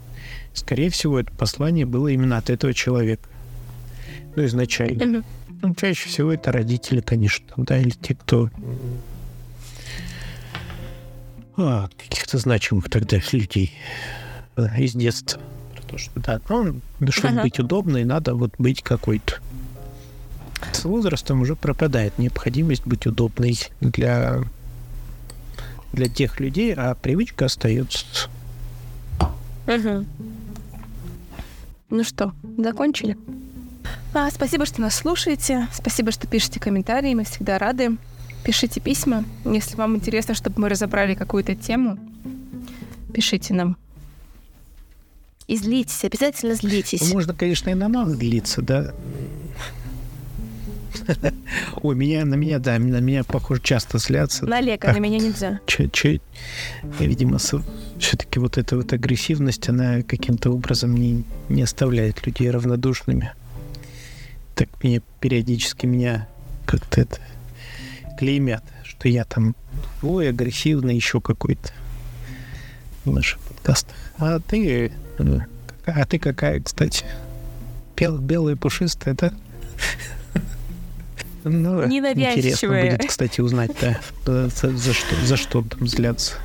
Скорее 0.56 0.89
всего, 0.89 1.20
это 1.20 1.32
послание 1.34 1.86
было 1.86 2.08
именно 2.08 2.38
от 2.38 2.49
этого 2.49 2.74
человека. 2.74 3.30
Ну, 4.36 4.43
изначально. 4.43 5.24
Ну, 5.62 5.76
чаще 5.76 6.10
всего 6.10 6.34
это 6.34 6.52
родители, 6.52 6.99
конечно, 7.02 7.45
да, 7.58 7.78
или 7.78 7.91
те, 7.91 8.16
кто 8.16 8.49
а, 11.56 11.88
каких-то 11.95 12.39
значимых 12.39 12.89
тогда 12.89 13.20
людей 13.32 13.72
э, 14.56 14.82
из 14.82 14.93
детства. 14.93 15.39
Про 15.76 15.82
то, 15.84 15.97
что, 15.99 16.20
да, 16.20 16.41
ну, 16.49 16.82
да, 16.99 17.12
чтобы 17.12 17.34
Ага. 17.34 17.41
быть 17.43 17.60
удобной, 17.60 18.04
надо 18.04 18.34
вот 18.34 18.56
быть 18.58 18.82
какой-то. 18.82 19.36
С 20.74 20.86
возрастом 20.86 21.41
уже 21.41 21.55
пропадает 21.55 22.18
необходимость 22.18 22.86
быть 22.86 23.05
удобной 23.05 23.57
для, 23.82 24.39
для 25.93 26.07
тех 26.07 26.39
людей, 26.39 26.74
а 26.76 26.95
привычка 26.95 27.45
остается. 27.45 28.05
Мгм. 29.68 30.07
Ну 31.89 32.03
что, 32.03 32.34
закончили? 32.57 33.18
А, 34.14 34.30
спасибо, 34.32 34.66
что 34.66 34.82
нас 34.82 34.95
слушаете. 34.95 35.68
Спасибо, 35.74 36.12
что 36.12 36.28
пишете 36.28 36.59
комментарии. 36.59 37.14
Мы 37.14 37.24
всегда 37.24 37.57
рады. 37.57 37.97
Пишите 38.43 38.80
письма. 38.80 39.24
Если 39.45 39.76
вам 39.76 39.95
интересно, 39.95 40.34
чтобы 40.34 40.62
мы 40.62 40.70
разобрали 40.70 41.16
какую-то 41.16 41.55
тему, 41.55 41.97
пишите 43.14 43.53
нам. 43.53 43.78
И 45.47 45.57
злитесь, 45.57 46.03
обязательно 46.03 46.55
злитесь. 46.55 47.14
Можно, 47.14 47.34
конечно, 47.34 47.70
и 47.70 47.74
на 47.74 47.88
нас 47.88 48.16
длиться, 48.16 48.62
да. 48.62 48.93
Ой, 51.81 51.95
меня, 51.95 52.25
на 52.25 52.35
меня, 52.35 52.59
да, 52.59 52.77
на 52.79 52.99
меня, 52.99 53.23
похоже, 53.23 53.61
часто 53.61 53.97
злятся. 53.97 54.45
На 54.45 54.57
Олега, 54.57 54.91
на 54.91 54.99
меня 54.99 55.17
нельзя. 55.17 55.59
Че, 55.65 55.89
че, 55.89 56.21
видимо, 56.99 57.37
все-таки 57.37 58.39
вот 58.39 58.57
эта 58.57 58.75
вот 58.75 58.93
агрессивность, 58.93 59.67
она 59.69 60.01
каким-то 60.01 60.51
образом 60.51 60.95
не, 60.95 61.23
не 61.49 61.61
оставляет 61.61 62.25
людей 62.25 62.49
равнодушными. 62.49 63.31
Так 64.55 64.69
меня 64.83 65.01
периодически 65.19 65.85
меня 65.85 66.27
как-то 66.65 67.01
это 67.01 67.19
клеймят, 68.17 68.63
что 68.83 69.09
я 69.09 69.23
там 69.23 69.55
ой, 70.01 70.29
агрессивный 70.29 70.95
еще 70.95 71.21
какой-то 71.21 71.71
в 73.05 73.11
наших 73.11 73.39
подкастах. 73.39 73.95
А 74.17 74.39
ты, 74.39 74.91
э, 75.17 75.39
а 75.85 76.05
ты 76.05 76.19
какая, 76.19 76.59
кстати? 76.59 77.05
Бел, 77.97 78.17
белая 78.17 78.55
пушистая, 78.55 79.15
да? 79.15 79.33
Ну, 81.43 81.85
Ненавязчивая. 81.87 82.37
интересно 82.37 82.97
будет, 82.97 83.09
кстати, 83.09 83.41
узнать, 83.41 83.71
да, 83.81 83.99
за, 84.49 84.77
за 84.77 84.93
что, 84.93 85.15
за 85.25 85.37
что 85.37 85.61
там 85.63 85.87
злятся. 85.87 86.35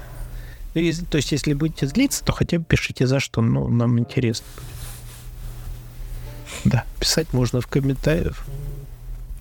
И, 0.74 0.92
то 0.92 1.16
есть, 1.16 1.32
если 1.32 1.53
будете 1.55 1.86
злиться, 1.86 2.24
то 2.24 2.32
хотя 2.32 2.59
бы 2.59 2.64
пишите 2.64 3.07
за 3.07 3.20
что, 3.20 3.40
ну, 3.42 3.68
нам 3.68 3.99
интересно 3.99 4.47
будет. 4.55 4.64
Да, 6.72 6.84
писать 6.99 7.32
можно 7.32 7.61
в 7.61 7.66
комментариях. 7.66 8.44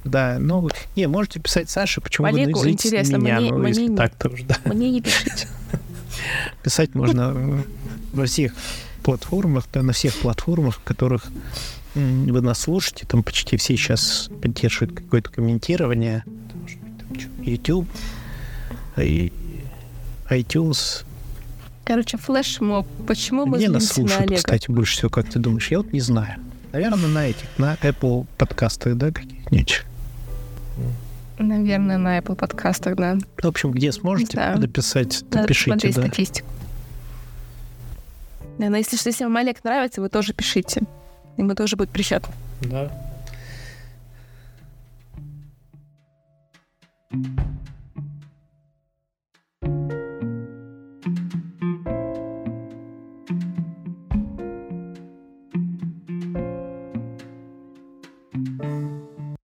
Да, 0.04 0.38
ну, 0.40 0.70
не, 0.96 1.08
можете 1.08 1.40
писать 1.40 1.70
Саше, 1.70 2.00
почему 2.00 2.28
Олегу 2.28 2.60
вы 2.60 2.64
злитесь 2.66 2.86
интересно, 2.86 3.18
на 3.18 3.22
меня, 3.24 3.40
мне- 3.40 3.52
ну, 3.52 3.58
мне 3.58 3.70
если 3.70 3.88
не- 3.88 3.98
так, 3.98 4.14
то 4.16 4.30
уж, 4.30 4.42
да. 4.44 4.58
Мне 4.66 4.92
не 4.92 5.02
пишите. 5.02 5.48
Писать 6.64 6.94
можно 6.94 7.34
э, 7.36 7.62
во 8.14 8.26
всех 8.26 8.54
платформах, 9.04 9.66
да, 9.74 9.82
на 9.82 9.94
всех 9.94 10.14
платформах, 10.16 10.76
в 10.76 10.84
которых 10.84 11.26
вы 11.96 12.42
нас 12.42 12.60
слушаете, 12.60 13.06
там 13.08 13.24
почти 13.24 13.58
все 13.58 13.78
сейчас 13.78 14.30
поддерживают 14.42 14.98
какое-то 14.98 15.30
комментирование. 15.32 16.24
Это 16.48 16.58
может 16.58 16.80
быть, 16.80 16.98
там, 16.98 17.16
чё, 17.18 17.28
YouTube, 17.44 17.88
и 18.98 19.32
iTunes. 20.30 21.04
Короче, 21.86 22.18
флешмоб. 22.18 22.88
Почему 23.08 23.46
мы 23.46 23.58
Где 23.58 23.70
нас 23.70 23.84
на 23.84 23.94
слушают, 23.94 24.22
Олега? 24.22 24.38
кстати, 24.38 24.72
больше 24.72 24.98
всего, 24.98 25.10
как 25.10 25.30
ты 25.30 25.40
думаешь? 25.40 25.70
Я 25.70 25.78
вот 25.78 25.94
не 25.94 26.02
знаю. 26.02 26.36
Наверное, 26.74 27.08
на 27.08 27.28
этих, 27.28 27.46
на 27.58 27.76
Apple 27.76 28.26
подкастах, 28.38 28.96
да, 28.98 29.12
каких-нибудь. 29.12 29.84
Наверное, 31.38 31.98
на 31.98 32.18
Apple 32.18 32.36
подкастах, 32.36 32.96
да. 32.96 33.18
В 33.42 33.46
общем, 33.46 33.72
где 33.72 33.92
сможете 33.92 34.34
знаю. 34.34 34.60
написать, 34.60 35.24
Надо 35.30 35.42
напишите, 35.44 35.92
да. 35.92 36.02
статистику. 36.02 36.48
Да, 38.58 38.70
но 38.70 38.78
если 38.78 38.98
что, 38.98 39.10
если 39.10 39.26
вам 39.26 39.38
Олег 39.38 39.64
нравится, 39.64 40.02
вы 40.02 40.10
тоже 40.10 40.34
пишите. 40.34 40.82
Ему 41.38 41.56
тоже 41.56 41.76
будет 41.76 41.90
приятно. 41.90 42.34
Да. 42.62 42.92
thank 47.12 47.40
you 47.40 47.45